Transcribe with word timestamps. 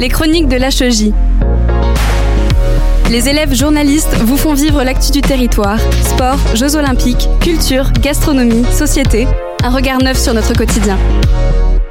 Les 0.00 0.08
chroniques 0.08 0.48
de 0.48 0.56
l'HEJ. 0.56 1.12
Les 3.10 3.28
élèves 3.28 3.52
journalistes 3.52 4.14
vous 4.22 4.38
font 4.38 4.54
vivre 4.54 4.82
l'actu 4.82 5.10
du 5.10 5.20
territoire. 5.20 5.78
Sport, 6.02 6.38
Jeux 6.54 6.74
olympiques, 6.74 7.28
culture, 7.38 7.92
gastronomie, 8.00 8.64
société. 8.72 9.28
Un 9.62 9.68
regard 9.68 9.98
neuf 9.98 10.16
sur 10.16 10.32
notre 10.32 10.54
quotidien. 10.56 10.96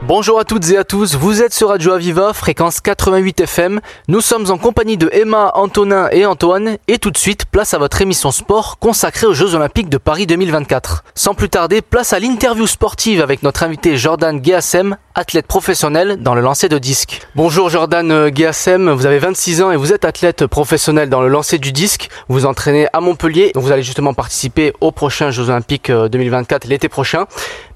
Bonjour 0.10 0.40
à 0.40 0.44
toutes 0.44 0.68
et 0.72 0.78
à 0.78 0.84
tous, 0.84 1.14
vous 1.14 1.44
êtes 1.44 1.54
sur 1.54 1.70
Radio 1.70 1.92
Aviva, 1.92 2.34
fréquence 2.34 2.82
88 2.82 3.42
FM. 3.42 3.80
Nous 4.08 4.22
sommes 4.22 4.50
en 4.50 4.58
compagnie 4.58 4.98
de 4.98 5.08
Emma, 5.14 5.52
Antonin 5.54 6.10
et 6.12 6.26
Antoine 6.26 6.78
et 6.88 6.98
tout 6.98 7.12
de 7.12 7.18
suite, 7.18 7.46
place 7.46 7.76
à 7.76 7.78
votre 7.78 8.02
émission 8.02 8.32
sport 8.32 8.80
consacrée 8.80 9.28
aux 9.28 9.36
Jeux 9.36 9.54
Olympiques 9.54 9.88
de 9.88 10.00
Paris 10.00 10.26
2024. 10.26 11.04
Sans 11.14 11.36
plus 11.36 11.50
tarder, 11.50 11.84
place 11.84 12.12
à 12.12 12.20
l'interview 12.20 12.66
sportive 12.66 13.22
avec 13.22 13.44
notre 13.44 13.62
invité 13.62 13.98
Jordan 13.98 14.42
Guassem, 14.42 14.98
athlète 15.20 15.48
professionnel 15.48 16.16
dans 16.22 16.34
le 16.34 16.40
lancer 16.40 16.70
de 16.70 16.78
disque. 16.78 17.28
Bonjour 17.36 17.70
Jordan 17.70 18.30
Guassem, 18.30 18.90
vous 18.90 19.06
avez 19.06 19.20
26 19.20 19.62
ans 19.62 19.72
et 19.72 19.76
vous 19.76 19.92
êtes 19.92 20.06
athlète 20.06 20.48
professionnel 20.48 21.10
dans 21.10 21.22
le 21.22 21.28
lancer 21.28 21.58
du 21.58 21.74
disque. 21.74 22.08
Vous 22.30 22.40
vous 22.40 22.46
entraînez 22.46 22.88
à 22.94 23.02
Montpellier, 23.02 23.52
donc 23.54 23.66
vous 23.66 23.74
allez 23.74 23.84
justement 23.84 24.14
participer 24.14 24.72
aux 24.80 24.94
prochains 24.94 25.30
Jeux 25.30 25.50
Olympiques 25.50 25.92
2024 25.92 26.66
l'été 26.68 26.88
prochain. 26.88 27.26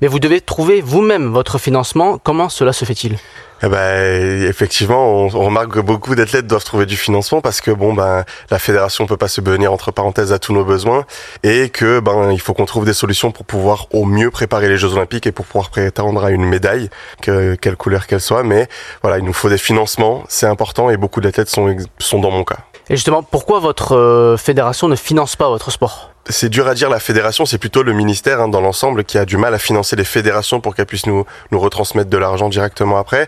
Mais 0.01 0.07
vous 0.07 0.19
devez 0.19 0.39
trouver 0.39 0.79
vous-même 0.79 1.33
votre 1.33 1.57
financement 1.57 2.17
Comment 2.17 2.47
cela 2.47 2.71
se 2.71 2.85
fait-il? 2.85 3.17
Eh 3.63 3.69
ben, 3.69 4.43
effectivement, 4.43 5.13
on, 5.13 5.29
remarque 5.29 5.69
que 5.69 5.79
beaucoup 5.79 6.15
d'athlètes 6.15 6.47
doivent 6.47 6.65
trouver 6.65 6.85
du 6.85 6.97
financement 6.97 7.39
parce 7.39 7.61
que 7.61 7.71
bon 7.71 7.93
ben 7.93 8.25
la 8.51 8.59
fédération 8.59 9.05
peut 9.05 9.15
pas 9.15 9.29
se 9.29 9.39
venir 9.39 9.71
entre 9.71 9.91
parenthèses 9.91 10.33
à 10.33 10.39
tous 10.39 10.53
nos 10.53 10.65
besoins 10.65 11.05
et 11.43 11.69
que 11.69 12.01
ben 12.01 12.31
il 12.31 12.41
faut 12.41 12.53
qu'on 12.53 12.65
trouve 12.65 12.85
des 12.85 12.93
solutions 12.93 13.31
pour 13.31 13.45
pouvoir 13.45 13.87
au 13.93 14.03
mieux 14.03 14.31
préparer 14.31 14.67
les 14.67 14.77
Jeux 14.77 14.93
Olympiques 14.93 15.27
et 15.27 15.31
pour 15.31 15.45
pouvoir 15.45 15.69
prétendre 15.69 16.25
à 16.25 16.31
une 16.31 16.43
médaille, 16.43 16.89
que, 17.21 17.55
quelle 17.55 17.77
couleur 17.77 18.05
qu'elle 18.05 18.21
soit. 18.21 18.43
Mais 18.43 18.67
voilà, 19.01 19.17
il 19.17 19.23
nous 19.23 19.33
faut 19.33 19.49
des 19.49 19.57
financements, 19.57 20.23
c'est 20.27 20.47
important 20.47 20.89
et 20.89 20.97
beaucoup 20.97 21.21
d'athlètes 21.21 21.49
sont 21.49 21.73
sont 21.99 22.19
dans 22.19 22.31
mon 22.31 22.43
cas. 22.43 22.59
Et 22.89 22.97
justement, 22.97 23.23
pourquoi 23.23 23.59
votre 23.59 23.95
euh, 23.95 24.35
fédération 24.35 24.89
ne 24.89 24.95
finance 24.95 25.37
pas 25.37 25.47
votre 25.47 25.71
sport? 25.71 26.12
C'est 26.29 26.49
dur 26.49 26.67
à 26.67 26.73
dire 26.73 26.89
la 26.89 26.99
fédération, 26.99 27.45
c'est 27.45 27.57
plutôt 27.57 27.83
le 27.83 27.93
ministère 27.93 28.39
hein, 28.39 28.47
dans 28.47 28.61
l'ensemble 28.61 29.03
qui 29.03 29.17
a 29.17 29.25
du 29.25 29.37
mal 29.37 29.53
à 29.53 29.59
financer 29.59 29.95
les 29.95 30.05
fédérations 30.05 30.61
pour 30.61 30.75
qu'elles 30.75 30.85
puissent 30.85 31.05
nous, 31.05 31.25
nous 31.51 31.59
retransmettre 31.59 32.09
de 32.09 32.17
l'argent 32.17 32.49
directement 32.49 32.97
après. 32.97 33.27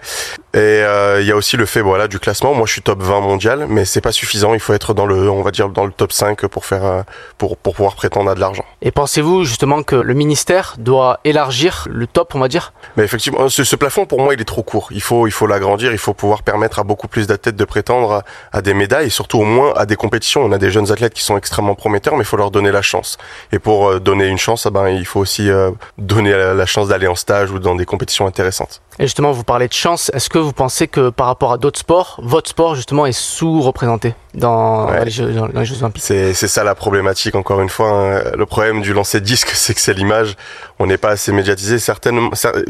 Et 0.55 0.57
euh, 0.57 1.19
il 1.19 1.27
y 1.27 1.33
a 1.33 1.35
aussi 1.35 1.57
le 1.57 1.65
fait 1.65 1.81
voilà 1.81 2.07
du 2.07 2.17
classement. 2.17 2.53
Moi 2.53 2.65
je 2.65 2.71
suis 2.71 2.81
top 2.81 3.03
20 3.03 3.19
mondial, 3.19 3.65
mais 3.67 3.83
c'est 3.83 3.99
pas 3.99 4.13
suffisant. 4.13 4.53
Il 4.53 4.61
faut 4.61 4.71
être 4.71 4.93
dans 4.93 5.05
le 5.05 5.29
on 5.29 5.41
va 5.41 5.51
dire 5.51 5.67
dans 5.67 5.83
le 5.83 5.91
top 5.91 6.13
5 6.13 6.47
pour 6.47 6.65
faire 6.65 6.85
euh, 6.85 7.01
pour 7.37 7.57
pour 7.57 7.73
pouvoir 7.73 7.95
prétendre 7.95 8.31
à 8.31 8.35
de 8.35 8.39
l'argent. 8.39 8.63
Et 8.81 8.91
pensez-vous 8.91 9.43
justement 9.43 9.83
que 9.83 9.97
le 9.97 10.13
ministère 10.13 10.75
doit 10.77 11.19
élargir 11.25 11.89
le 11.91 12.07
top, 12.07 12.35
on 12.35 12.39
va 12.39 12.47
dire? 12.47 12.71
Mais 12.95 13.03
effectivement, 13.03 13.49
ce, 13.49 13.65
ce, 13.65 13.75
plafond 13.75 14.05
pour 14.05 14.21
moi 14.21 14.33
il 14.33 14.39
est 14.39 14.45
trop 14.45 14.63
court. 14.63 14.87
Il 14.91 15.01
faut 15.01 15.27
il 15.27 15.31
faut 15.31 15.45
l'agrandir. 15.45 15.91
Il 15.91 15.97
faut 15.97 16.13
pouvoir 16.13 16.41
permettre 16.41 16.79
à 16.79 16.85
beaucoup 16.85 17.09
plus 17.09 17.27
d'athlètes 17.27 17.57
de 17.57 17.65
prétendre 17.65 18.13
à, 18.13 18.57
à, 18.57 18.61
des 18.61 18.73
médailles 18.73 19.07
et 19.07 19.09
surtout 19.09 19.39
au 19.39 19.45
moins 19.45 19.73
à 19.75 19.85
des 19.85 19.97
compétitions. 19.97 20.41
On 20.45 20.53
a 20.53 20.57
des 20.57 20.71
jeunes 20.71 20.89
athlètes 20.89 21.13
qui 21.13 21.23
sont 21.23 21.37
extrêmement 21.37 21.75
prometteurs, 21.75 22.15
mais 22.15 22.23
il 22.23 22.27
faut 22.27 22.37
leur 22.37 22.51
donner 22.51 22.71
la 22.71 22.81
chance. 22.81 23.17
Et 23.51 23.59
pour 23.59 23.89
euh, 23.89 23.99
donner 23.99 24.27
une 24.27 24.37
chance, 24.37 24.65
eh 24.65 24.71
ben, 24.71 24.87
il 24.87 25.05
faut 25.05 25.19
aussi 25.19 25.49
euh, 25.49 25.71
donner 25.97 26.31
la 26.31 26.65
chance 26.65 26.87
d'aller 26.87 27.07
en 27.07 27.15
stage 27.15 27.51
ou 27.51 27.59
dans 27.59 27.75
des 27.75 27.85
compétitions 27.85 28.25
intéressantes. 28.25 28.81
Et 28.99 29.03
justement, 29.03 29.31
vous 29.31 29.43
parlez 29.43 29.67
de 29.67 29.73
chance. 29.73 30.09
Est-ce 30.13 30.29
que 30.29 30.39
vous 30.39 30.53
pensez 30.53 30.87
que 30.87 31.09
par 31.09 31.27
rapport 31.27 31.51
à 31.51 31.57
d'autres 31.57 31.79
sports, 31.79 32.19
votre 32.23 32.49
sport 32.49 32.75
justement 32.75 33.05
est 33.05 33.11
sous-représenté? 33.11 34.13
Dans, 34.35 34.89
les 35.03 35.11
Jeux, 35.11 35.35
Olympiques 35.37 36.03
C'est 36.03 36.33
ça 36.33 36.63
la 36.63 36.75
problématique. 36.75 37.35
Encore 37.35 37.61
une 37.61 37.69
fois, 37.69 37.89
hein. 37.89 38.21
le 38.37 38.45
problème 38.45 38.81
du 38.81 38.93
lancer 38.93 39.19
de 39.19 39.25
disque, 39.25 39.49
c'est 39.53 39.73
que 39.73 39.81
c'est 39.81 39.93
l'image. 39.93 40.35
On 40.79 40.87
n'est 40.87 40.97
pas 40.97 41.09
assez 41.09 41.31
médiatisé. 41.31 41.79
Certaines, 41.79 42.29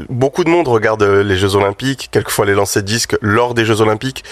beaucoup 0.09 0.43
de 0.43 0.49
monde 0.49 0.67
regarde 0.67 1.03
les 1.03 1.37
Jeux 1.37 1.55
Olympiques, 1.55 2.09
quelquefois 2.11 2.45
les 2.45 2.53
lancers 2.53 2.83
de 2.83 2.87
disque 2.87 3.17
lors 3.21 3.53
des 3.53 3.65
Jeux 3.65 3.81
Olympiques. 3.81 4.23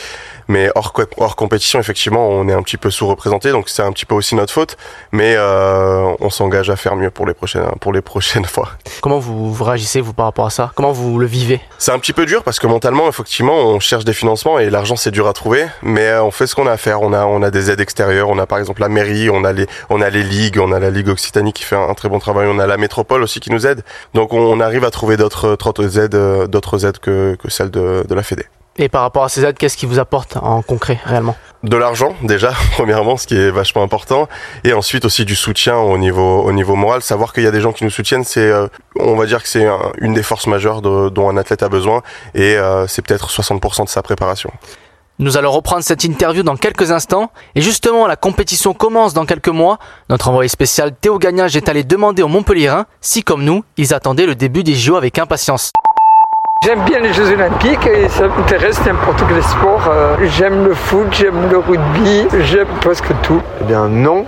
Mais 0.47 0.69
hors, 0.75 0.93
hors 1.17 1.35
compétition, 1.35 1.79
effectivement, 1.79 2.27
on 2.27 2.47
est 2.49 2.53
un 2.53 2.61
petit 2.61 2.77
peu 2.77 2.89
sous-représenté, 2.89 3.51
donc 3.51 3.69
c'est 3.69 3.81
un 3.81 3.91
petit 3.91 4.05
peu 4.05 4.15
aussi 4.15 4.35
notre 4.35 4.53
faute. 4.53 4.77
Mais 5.11 5.35
euh, 5.37 6.13
on 6.19 6.29
s'engage 6.29 6.69
à 6.69 6.75
faire 6.75 6.95
mieux 6.95 7.09
pour 7.09 7.25
les 7.25 7.33
prochaines, 7.33 7.65
pour 7.79 7.93
les 7.93 8.01
prochaines 8.01 8.45
fois. 8.53 8.69
Comment 9.01 9.19
vous, 9.19 9.53
réagissez 9.63 10.01
vous 10.01 10.13
par 10.13 10.25
rapport 10.25 10.45
à 10.45 10.49
ça? 10.49 10.71
Comment 10.75 10.91
vous 10.91 11.19
le 11.19 11.25
vivez? 11.25 11.61
C'est 11.77 11.91
un 11.91 11.99
petit 11.99 12.13
peu 12.13 12.25
dur 12.25 12.43
parce 12.43 12.59
que 12.59 12.67
mentalement, 12.67 13.07
effectivement, 13.07 13.55
on 13.55 13.79
cherche 13.79 14.05
des 14.05 14.13
financements 14.13 14.59
et 14.59 14.69
l'argent 14.69 14.95
c'est 14.95 15.11
dur 15.11 15.27
à 15.27 15.33
trouver, 15.33 15.65
mais 15.81 16.07
euh, 16.07 16.23
on 16.23 16.31
fait 16.31 16.47
ce 16.47 16.55
qu'on 16.55 16.67
a 16.67 16.71
à 16.71 16.77
faire. 16.77 17.01
On 17.01 17.13
a, 17.13 17.22
on 17.27 17.41
a 17.41 17.51
des 17.51 17.71
aides 17.71 17.81
extérieures, 17.81 18.29
on 18.29 18.37
a 18.37 18.45
par 18.45 18.59
exemple 18.59 18.81
la 18.81 18.89
mairie, 18.89 19.29
on 19.29 19.43
a 19.43 19.53
les, 19.53 19.67
on 19.89 20.01
a 20.01 20.09
les 20.09 20.23
ligues, 20.23 20.59
on 20.59 20.71
a 20.71 20.79
la 20.79 20.89
Ligue 20.89 21.09
Occitanie 21.09 21.53
qui 21.53 21.63
fait 21.63 21.75
un, 21.75 21.93
très 21.93 22.09
bon 22.09 22.19
travail, 22.19 22.47
on 22.49 22.59
a 22.59 22.67
la 22.67 22.77
métropole 22.77 23.23
aussi 23.23 23.39
qui 23.39 23.51
nous 23.51 23.65
aide. 23.67 23.83
Donc 24.13 24.33
on, 24.33 24.59
arrive 24.59 24.83
à 24.83 24.91
trouver 24.91 25.17
d'autres, 25.17 25.57
aides, 25.99 26.15
euh, 26.15 26.47
d'autres 26.47 26.85
aides 26.85 26.99
que, 26.99 27.35
que 27.35 27.49
celles 27.49 27.71
de, 27.71 28.05
de 28.07 28.15
la 28.15 28.23
Fédé. 28.23 28.45
Et 28.77 28.89
par 28.89 29.01
rapport 29.01 29.23
à 29.23 29.29
ces 29.29 29.45
aides, 29.45 29.57
qu'est-ce 29.57 29.77
qui 29.77 29.85
vous 29.85 29.99
apporte 29.99 30.35
en 30.37 30.63
concret, 30.63 30.99
réellement? 31.05 31.35
De 31.61 31.77
l'argent, 31.77 32.15
déjà, 32.23 32.53
premièrement, 32.71 33.17
ce 33.17 33.27
qui 33.27 33.35
est 33.35 33.51
vachement 33.51 33.83
important. 33.83 34.27
Et 34.63 34.73
ensuite 34.73 35.05
aussi 35.05 35.25
du 35.25 35.35
soutien 35.35 35.77
au 35.77 35.97
niveau, 35.99 36.41
au 36.41 36.51
niveau 36.51 36.75
moral. 36.75 37.03
Savoir 37.03 37.33
qu'il 37.33 37.43
y 37.43 37.47
a 37.47 37.51
des 37.51 37.61
gens 37.61 37.71
qui 37.71 37.83
nous 37.83 37.91
soutiennent, 37.91 38.23
c'est, 38.23 38.39
euh, 38.39 38.67
on 38.99 39.15
va 39.15 39.27
dire 39.27 39.43
que 39.43 39.49
c'est 39.49 39.67
une 39.99 40.15
des 40.15 40.23
forces 40.23 40.47
majeures 40.47 40.81
dont 40.81 41.29
un 41.29 41.37
athlète 41.37 41.61
a 41.61 41.69
besoin. 41.69 42.01
Et 42.33 42.57
euh, 42.57 42.87
c'est 42.87 43.03
peut-être 43.03 43.29
60% 43.29 43.83
de 43.83 43.89
sa 43.89 44.01
préparation. 44.01 44.51
Nous 45.19 45.37
allons 45.37 45.51
reprendre 45.51 45.83
cette 45.83 46.03
interview 46.03 46.41
dans 46.41 46.55
quelques 46.55 46.91
instants. 46.91 47.29
Et 47.53 47.61
justement, 47.61 48.07
la 48.07 48.15
compétition 48.15 48.73
commence 48.73 49.13
dans 49.13 49.25
quelques 49.25 49.49
mois. 49.49 49.77
Notre 50.09 50.29
envoyé 50.29 50.49
spécial 50.49 50.91
Théo 50.99 51.19
Gagnage 51.19 51.55
est 51.55 51.69
allé 51.69 51.83
demander 51.83 52.23
aux 52.23 52.27
Montpellierins 52.27 52.85
si, 52.99 53.23
comme 53.23 53.43
nous, 53.43 53.63
ils 53.77 53.93
attendaient 53.93 54.25
le 54.25 54.33
début 54.33 54.63
des 54.63 54.73
JO 54.73 54.95
avec 54.95 55.19
impatience. 55.19 55.71
J'aime 56.65 56.83
bien 56.85 56.99
les 56.99 57.13
Jeux 57.13 57.31
Olympiques 57.31 57.85
et 57.85 58.09
ça 58.09 58.27
m'intéresse 58.27 58.83
n'importe 58.85 59.21
quel 59.27 59.43
sport. 59.43 59.81
Euh, 59.87 60.15
j'aime 60.35 60.63
le 60.63 60.73
foot, 60.73 61.07
j'aime 61.11 61.49
le 61.51 61.57
rugby, 61.59 62.25
j'aime 62.45 62.69
presque 62.81 63.13
tout. 63.21 63.41
Eh 63.61 63.65
bien 63.65 63.87
non, 63.89 64.25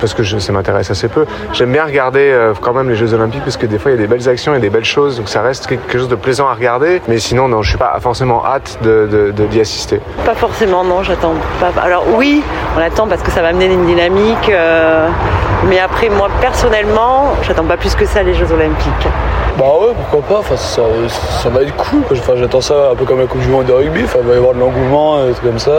parce 0.00 0.14
que 0.14 0.22
ça 0.22 0.52
m'intéresse 0.52 0.90
assez 0.90 1.08
peu. 1.08 1.26
J'aime 1.52 1.72
bien 1.72 1.84
regarder 1.84 2.30
euh, 2.30 2.52
quand 2.60 2.72
même 2.72 2.88
les 2.88 2.96
Jeux 2.96 3.14
Olympiques 3.14 3.42
parce 3.44 3.56
que 3.56 3.66
des 3.66 3.78
fois 3.78 3.90
il 3.90 3.94
y 3.94 3.98
a 3.98 4.00
des 4.00 4.06
belles 4.06 4.28
actions 4.28 4.54
et 4.54 4.60
des 4.60 4.70
belles 4.70 4.84
choses, 4.84 5.16
donc 5.16 5.28
ça 5.28 5.42
reste 5.42 5.66
quelque 5.66 5.98
chose 5.98 6.08
de 6.08 6.14
plaisant 6.14 6.48
à 6.48 6.54
regarder. 6.54 7.00
Mais 7.08 7.18
sinon, 7.18 7.48
non, 7.48 7.62
je 7.62 7.70
suis 7.70 7.78
pas 7.78 7.98
forcément 8.00 8.44
hâte 8.44 8.78
de, 8.82 9.32
d'y 9.50 9.60
assister. 9.60 10.00
Pas 10.24 10.34
forcément, 10.34 10.84
non, 10.84 11.02
j'attends 11.02 11.34
pas. 11.60 11.72
Alors 11.80 12.04
oui, 12.16 12.42
on 12.76 12.80
attend 12.80 13.06
parce 13.06 13.22
que 13.22 13.30
ça 13.30 13.42
va 13.42 13.48
amener 13.48 13.66
une 13.66 13.86
dynamique. 13.86 14.48
Euh, 14.50 15.08
mais 15.68 15.78
après, 15.78 16.08
moi 16.08 16.28
personnellement, 16.40 17.32
j'attends 17.42 17.64
pas 17.64 17.76
plus 17.76 17.94
que 17.94 18.06
ça 18.06 18.22
les 18.22 18.34
Jeux 18.34 18.50
Olympiques. 18.52 19.08
Bah 19.58 19.64
ouais, 19.80 19.92
pourquoi 19.94 20.36
pas, 20.36 20.40
enfin, 20.40 20.56
ça, 20.56 20.82
ça 21.08 21.48
va 21.50 21.62
être 21.62 21.74
cool. 21.76 22.02
Enfin, 22.12 22.32
j'attends 22.36 22.60
ça 22.60 22.90
un 22.92 22.94
peu 22.94 23.04
comme 23.04 23.20
la 23.20 23.26
Coupe 23.26 23.42
du 23.42 23.48
Monde 23.48 23.66
de 23.66 23.72
rugby, 23.72 24.04
enfin, 24.04 24.20
il 24.22 24.28
va 24.28 24.34
y 24.34 24.36
avoir 24.38 24.54
de 24.54 24.60
l'engouement, 24.60 25.18
et 25.26 25.32
tout 25.32 25.42
comme 25.42 25.58
ça. 25.58 25.72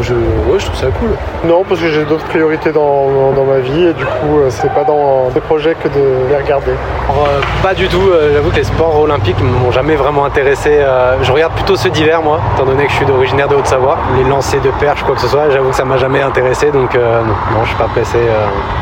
Je, 0.00 0.14
ouais, 0.14 0.58
je 0.58 0.64
trouve 0.64 0.76
ça 0.76 0.86
cool. 0.98 1.10
Non, 1.48 1.62
parce 1.68 1.80
que 1.80 1.88
j'ai 1.88 2.04
d'autres 2.04 2.24
priorités 2.24 2.72
dans, 2.72 3.32
dans, 3.32 3.44
ma 3.44 3.58
vie 3.58 3.84
et 3.84 3.92
du 3.92 4.04
coup, 4.04 4.38
euh, 4.38 4.48
c'est 4.48 4.72
pas 4.72 4.82
dans 4.82 5.28
des 5.28 5.40
projets 5.40 5.76
que 5.76 5.86
de 5.86 6.28
les 6.28 6.36
regarder. 6.36 6.72
Euh, 6.72 7.40
pas 7.62 7.74
du 7.74 7.86
tout. 7.86 8.00
Euh, 8.00 8.32
j'avoue 8.34 8.50
que 8.50 8.56
les 8.56 8.64
sports 8.64 8.98
olympiques 8.98 9.40
m'ont 9.40 9.70
jamais 9.70 9.94
vraiment 9.94 10.24
intéressé. 10.24 10.80
je 11.22 11.30
regarde 11.30 11.52
plutôt 11.52 11.76
ceux 11.76 11.90
d'hiver, 11.90 12.22
moi, 12.22 12.40
étant 12.56 12.66
donné 12.66 12.86
que 12.86 12.90
je 12.90 12.96
suis 12.96 13.06
d'originaire 13.06 13.46
de 13.46 13.54
Haute-Savoie. 13.54 13.98
Les 14.16 14.24
lancers 14.24 14.60
de 14.60 14.70
perche, 14.80 15.04
quoi 15.04 15.14
que 15.14 15.20
ce 15.20 15.28
soit, 15.28 15.50
j'avoue 15.50 15.70
que 15.70 15.76
ça 15.76 15.84
m'a 15.84 15.98
jamais 15.98 16.22
intéressé, 16.22 16.72
donc 16.72 16.94
non, 16.94 17.00
non, 17.52 17.62
je 17.62 17.68
suis 17.68 17.78
pas 17.78 17.88
pressé 17.88 18.18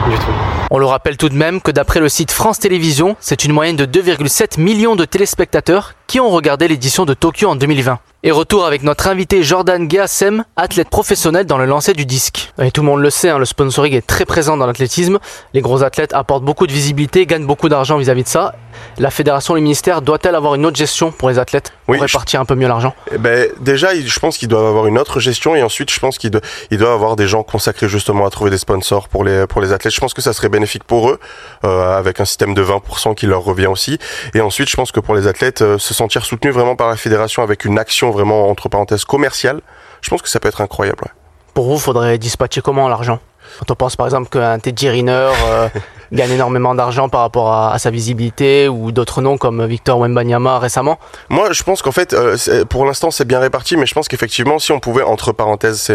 du 0.08 0.16
tout. 0.16 0.21
On 0.70 0.78
le 0.78 0.86
rappelle 0.86 1.18
tout 1.18 1.28
de 1.28 1.34
même 1.34 1.60
que 1.60 1.70
d'après 1.70 2.00
le 2.00 2.08
site 2.08 2.30
France 2.30 2.58
Télévisions, 2.58 3.16
c'est 3.20 3.44
une 3.44 3.52
moyenne 3.52 3.76
de 3.76 3.84
2,7 3.84 4.58
millions 4.58 4.96
de 4.96 5.04
téléspectateurs 5.04 5.94
qui 6.06 6.18
ont 6.18 6.30
regardé 6.30 6.66
l'édition 6.66 7.04
de 7.04 7.12
Tokyo 7.12 7.48
en 7.48 7.56
2020. 7.56 7.98
Et 8.24 8.30
retour 8.30 8.64
avec 8.64 8.82
notre 8.82 9.08
invité 9.08 9.42
Jordan 9.42 9.86
Gassem, 9.86 10.44
athlète 10.56 10.88
professionnel 10.88 11.44
dans 11.44 11.58
le 11.58 11.66
lancer 11.66 11.92
du 11.92 12.06
disque. 12.06 12.52
Et 12.58 12.70
tout 12.70 12.82
le 12.82 12.86
monde 12.86 13.00
le 13.00 13.10
sait, 13.10 13.28
hein, 13.28 13.38
le 13.38 13.44
sponsoring 13.44 13.94
est 13.94 14.06
très 14.06 14.24
présent 14.24 14.56
dans 14.56 14.66
l'athlétisme. 14.66 15.18
Les 15.54 15.60
gros 15.60 15.82
athlètes 15.82 16.14
apportent 16.14 16.44
beaucoup 16.44 16.66
de 16.66 16.72
visibilité, 16.72 17.26
gagnent 17.26 17.46
beaucoup 17.46 17.68
d'argent 17.68 17.98
vis-à-vis 17.98 18.22
de 18.22 18.28
ça. 18.28 18.54
La 18.98 19.10
fédération, 19.10 19.54
le 19.54 19.60
ministère, 19.60 20.02
doit-elle 20.02 20.34
avoir 20.34 20.54
une 20.54 20.66
autre 20.66 20.76
gestion 20.76 21.12
pour 21.12 21.28
les 21.30 21.38
athlètes 21.38 21.72
pour 21.86 21.94
répartir 21.94 22.40
un 22.40 22.44
peu 22.44 22.54
mieux 22.54 22.68
l'argent? 22.68 22.94
Eh 23.12 23.18
ben, 23.18 23.48
Déjà, 23.60 23.94
je 23.94 24.18
pense 24.18 24.38
qu'ils 24.38 24.48
doivent 24.48 24.66
avoir 24.66 24.86
une 24.86 24.98
autre 24.98 25.20
gestion 25.20 25.54
et 25.54 25.62
ensuite, 25.62 25.90
je 25.90 26.00
pense 26.00 26.18
qu'ils 26.18 26.30
doivent 26.30 26.92
avoir 26.92 27.16
des 27.16 27.26
gens 27.26 27.42
consacrés 27.42 27.88
justement 27.88 28.26
à 28.26 28.30
trouver 28.30 28.50
des 28.50 28.58
sponsors 28.58 29.08
pour 29.08 29.24
les, 29.24 29.46
pour 29.46 29.60
les 29.60 29.72
athlètes. 29.72 29.94
Je 29.94 30.00
pense 30.00 30.14
que 30.14 30.22
ça 30.22 30.32
serait 30.32 30.48
bénéfique 30.48 30.84
pour 30.84 31.10
eux, 31.10 31.18
euh, 31.64 31.98
avec 31.98 32.20
un 32.20 32.24
système 32.24 32.54
de 32.54 32.62
20% 32.62 33.14
qui 33.14 33.26
leur 33.26 33.42
revient 33.42 33.66
aussi. 33.66 33.98
Et 34.34 34.40
ensuite, 34.40 34.68
je 34.68 34.76
pense 34.76 34.92
que 34.92 35.00
pour 35.00 35.14
les 35.14 35.26
athlètes, 35.26 35.62
euh, 35.62 35.78
se 35.78 35.94
sentir 35.94 36.24
soutenus 36.24 36.54
vraiment 36.54 36.76
par 36.76 36.88
la 36.88 36.96
fédération 36.96 37.42
avec 37.42 37.64
une 37.64 37.78
action 37.78 38.10
vraiment 38.10 38.48
entre 38.48 38.68
parenthèses 38.68 39.04
commerciale, 39.04 39.60
je 40.00 40.10
pense 40.10 40.22
que 40.22 40.28
ça 40.28 40.40
peut 40.40 40.48
être 40.48 40.60
incroyable. 40.60 41.12
Pour 41.54 41.66
vous, 41.66 41.78
faudrait 41.78 42.18
dispatcher 42.18 42.62
comment 42.62 42.88
l'argent? 42.88 43.20
Quand 43.58 43.70
on 43.70 43.74
pense 43.74 43.96
par 43.96 44.06
exemple 44.06 44.30
qu'un 44.30 44.58
Teddy 44.58 44.88
Riner 44.88 45.30
euh, 45.44 45.68
gagne 46.12 46.30
énormément 46.32 46.74
d'argent 46.74 47.08
par 47.08 47.20
rapport 47.20 47.52
à, 47.52 47.78
sa 47.78 47.90
visibilité 47.90 48.68
ou 48.68 48.92
d'autres 48.92 49.20
noms 49.20 49.36
comme 49.36 49.64
Victor 49.66 49.98
Wembanyama 49.98 50.58
récemment? 50.58 50.98
Moi, 51.28 51.52
je 51.52 51.62
pense 51.62 51.82
qu'en 51.82 51.92
fait, 51.92 52.14
euh, 52.14 52.64
pour 52.64 52.86
l'instant, 52.86 53.10
c'est 53.10 53.26
bien 53.26 53.40
réparti, 53.40 53.76
mais 53.76 53.86
je 53.86 53.94
pense 53.94 54.08
qu'effectivement, 54.08 54.58
si 54.58 54.72
on 54.72 54.80
pouvait, 54.80 55.02
entre 55.02 55.32
parenthèses, 55.32 55.92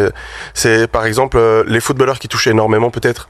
c'est 0.53 0.87
par 0.87 1.05
exemple 1.05 1.37
euh, 1.37 1.63
les 1.67 1.79
footballeurs 1.79 2.19
qui 2.19 2.27
touchaient 2.27 2.51
énormément 2.51 2.91
peut-être 2.91 3.29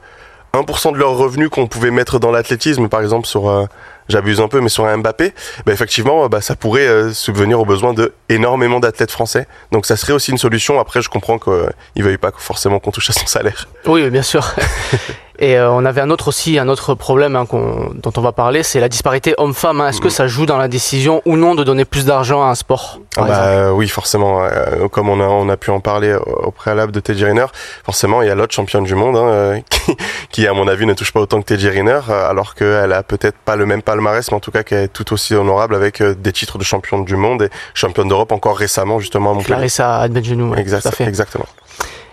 1% 0.54 0.92
de 0.92 0.98
leurs 0.98 1.16
revenus 1.16 1.48
qu'on 1.50 1.66
pouvait 1.66 1.90
mettre 1.90 2.18
dans 2.18 2.30
l'athlétisme, 2.30 2.88
par 2.88 3.00
exemple 3.00 3.26
sur 3.26 3.48
euh, 3.48 3.66
j'abuse 4.08 4.40
un 4.40 4.48
peu, 4.48 4.60
mais 4.60 4.68
sur 4.68 4.86
un 4.86 4.98
Mbappé, 4.98 5.34
bah, 5.66 5.72
effectivement, 5.72 6.28
bah, 6.28 6.40
ça 6.40 6.56
pourrait 6.56 6.86
euh, 6.86 7.12
subvenir 7.12 7.60
aux 7.60 7.64
besoins 7.64 7.94
de 7.94 8.14
énormément 8.28 8.80
d'athlètes 8.80 9.10
français. 9.10 9.46
Donc 9.72 9.86
ça 9.86 9.96
serait 9.96 10.12
aussi 10.12 10.30
une 10.30 10.38
solution. 10.38 10.80
Après, 10.80 11.02
je 11.02 11.08
comprends 11.08 11.38
qu'il 11.38 11.52
ne 11.96 12.02
veuille 12.02 12.18
pas 12.18 12.32
forcément 12.36 12.78
qu'on 12.78 12.90
touche 12.90 13.10
à 13.10 13.12
son 13.12 13.26
salaire. 13.26 13.68
Oui, 13.86 14.08
bien 14.10 14.22
sûr. 14.22 14.54
Et 15.40 15.56
euh, 15.56 15.70
on 15.70 15.84
avait 15.84 16.00
un 16.00 16.10
autre 16.10 16.28
aussi, 16.28 16.58
un 16.58 16.68
autre 16.68 16.94
problème 16.94 17.36
hein, 17.36 17.46
dont 17.50 18.12
on 18.16 18.20
va 18.20 18.32
parler, 18.32 18.62
c'est 18.64 18.80
la 18.80 18.88
disparité 18.88 19.34
homme-femme. 19.38 19.80
Hein. 19.80 19.88
Est-ce 19.88 20.00
que 20.00 20.08
mm. 20.08 20.10
ça 20.10 20.26
joue 20.26 20.46
dans 20.46 20.56
la 20.56 20.66
décision 20.66 21.22
ou 21.26 21.36
non 21.36 21.54
de 21.54 21.62
donner 21.62 21.84
plus 21.84 22.04
d'argent 22.04 22.42
à 22.42 22.46
un 22.46 22.54
sport 22.56 22.98
ah 23.16 23.22
bah, 23.22 23.72
Oui, 23.72 23.88
forcément. 23.88 24.42
Euh, 24.42 24.88
comme 24.88 25.08
on 25.08 25.20
a, 25.20 25.26
on 25.26 25.48
a 25.48 25.56
pu 25.56 25.70
en 25.70 25.78
parler 25.80 26.14
au 26.14 26.50
préalable 26.50 26.90
de 26.90 26.98
Teddy 26.98 27.24
Riner, 27.24 27.46
forcément, 27.84 28.22
il 28.22 28.28
y 28.28 28.30
a 28.30 28.34
l'autre 28.34 28.52
championne 28.52 28.82
du 28.82 28.96
monde 28.96 29.16
hein, 29.16 29.60
qui, 29.70 29.96
qui, 30.30 30.46
à 30.48 30.52
mon 30.54 30.66
avis, 30.66 30.86
ne 30.86 30.94
touche 30.94 31.12
pas 31.12 31.20
autant 31.20 31.40
que 31.40 31.46
Teddy 31.46 31.68
Riner, 31.68 32.00
alors 32.08 32.56
qu'elle 32.56 32.92
a 32.92 33.02
peut-être 33.04 33.38
pas 33.38 33.54
le 33.54 33.66
même 33.66 33.82
palmarès, 33.82 34.28
mais 34.30 34.36
en 34.36 34.40
tout 34.40 34.50
cas 34.50 34.64
qu'elle 34.64 34.84
est 34.84 34.88
tout 34.88 35.12
aussi 35.12 35.34
honorable 35.36 35.76
avec 35.76 36.00
euh, 36.00 36.14
des 36.14 36.32
titres 36.32 36.58
de 36.58 36.64
championne 36.64 37.04
du 37.04 37.16
monde 37.16 37.42
et 37.42 37.50
championne 37.74 38.08
d'Europe 38.08 38.32
encore 38.32 38.58
récemment, 38.58 38.98
justement. 38.98 39.30
À 39.30 39.34
Montpellier. 39.34 39.54
Clarissa 39.54 39.98
Adbenjenou. 40.00 40.54
Exact, 40.56 41.00
exactement. 41.00 41.46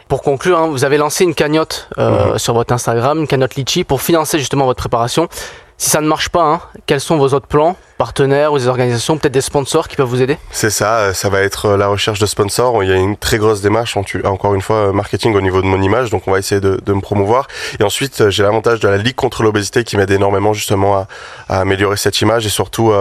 Pour 0.08 0.22
conclure, 0.22 0.60
hein, 0.60 0.68
vous 0.68 0.84
avez 0.86 0.98
lancé 0.98 1.24
une 1.24 1.34
cagnotte 1.34 1.90
euh, 1.98 2.34
mhm. 2.34 2.38
sur 2.38 2.54
votre 2.54 2.74
Instagram, 2.74 3.20
une 3.20 3.28
cagnotte 3.28 3.56
Litchi, 3.56 3.84
pour 3.84 4.02
financer 4.02 4.38
justement 4.38 4.66
votre 4.66 4.80
préparation. 4.80 5.28
Si 5.78 5.90
ça 5.90 6.00
ne 6.00 6.08
marche 6.08 6.30
pas, 6.30 6.44
hein, 6.44 6.62
quels 6.86 7.02
sont 7.02 7.18
vos 7.18 7.34
autres 7.34 7.48
plans 7.48 7.76
Partenaires 7.98 8.52
ou 8.52 8.58
des 8.58 8.68
organisations, 8.68 9.18
peut-être 9.18 9.34
des 9.34 9.42
sponsors 9.42 9.88
qui 9.88 9.96
peuvent 9.96 10.08
vous 10.08 10.22
aider? 10.22 10.38
C'est 10.52 10.70
ça, 10.70 10.98
euh, 10.98 11.14
ça 11.14 11.30
va 11.30 11.42
être 11.42 11.66
euh, 11.66 11.78
la 11.78 11.88
recherche 11.88 12.20
de 12.20 12.26
sponsors. 12.26 12.84
Il 12.84 12.90
y 12.90 12.94
a 12.94 12.98
une 12.98 13.16
très 13.16 13.38
grosse 13.38 13.62
démarche, 13.62 13.98
encore 13.98 14.54
une 14.54 14.62
fois, 14.62 14.92
marketing 14.92 15.34
au 15.36 15.42
niveau 15.42 15.62
de 15.62 15.68
mon 15.68 15.82
image, 15.82 16.10
donc 16.10 16.28
on 16.28 16.32
va 16.32 16.40
essayer 16.40 16.60
de, 16.60 16.80
me 16.88 17.02
promouvoir. 17.02 17.48
Et 17.80 17.84
ensuite, 17.84 18.30
j'ai 18.30 18.44
l'avantage 18.44 18.80
de 18.80 18.88
la 18.88 18.98
Ligue 18.98 19.16
contre 19.16 19.44
l'obésité 19.44 19.84
qui 19.84 19.98
m'aide 19.98 20.12
énormément 20.12 20.54
justement 20.54 20.98
à, 20.98 21.08
améliorer 21.48 21.98
cette 21.98 22.20
image 22.22 22.46
et 22.46 22.50
surtout 22.50 22.92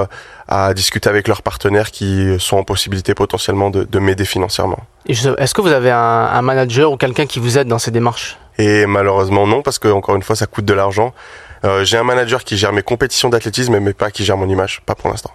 à 0.49 0.75
discuter 0.75 1.09
avec 1.09 1.29
leurs 1.29 1.43
partenaires 1.43 1.91
qui 1.91 2.37
sont 2.39 2.57
en 2.57 2.65
possibilité 2.65 3.15
potentiellement 3.15 3.71
de, 3.71 3.85
de 3.85 3.99
m'aider 3.99 4.25
financièrement. 4.25 4.79
Est-ce 5.07 5.53
que 5.53 5.61
vous 5.61 5.73
avez 5.73 5.91
un, 5.91 6.43
manager 6.43 6.91
ou 6.91 6.97
quelqu'un 6.97 7.27
qui 7.27 7.39
vous 7.39 7.59
aide 7.59 7.69
dans 7.69 7.79
ces 7.79 7.91
démarches? 7.91 8.39
Et 8.59 8.87
malheureusement 8.87 9.47
non, 9.47 9.61
parce 9.61 9.79
que 9.79 9.89
encore 9.89 10.17
une 10.17 10.23
fois, 10.23 10.37
ça 10.37 10.47
coûte 10.47 10.65
de 10.65 10.73
l'argent. 10.73 11.13
Euh, 11.65 11.85
j'ai 11.85 11.97
un 11.97 12.05
manager 12.05 12.45
qui 12.45 12.57
gère 12.57 12.73
mes 12.73 12.83
compétitions 12.83 13.29
d'athlétisme, 13.29 13.79
mais 13.79 13.93
pas 13.93 14.11
qui 14.11 14.25
gère 14.25 14.37
mon 14.37 14.49
image, 14.49 14.83
pas 14.85 14.95
pour 14.95 15.11
l'instant. 15.11 15.31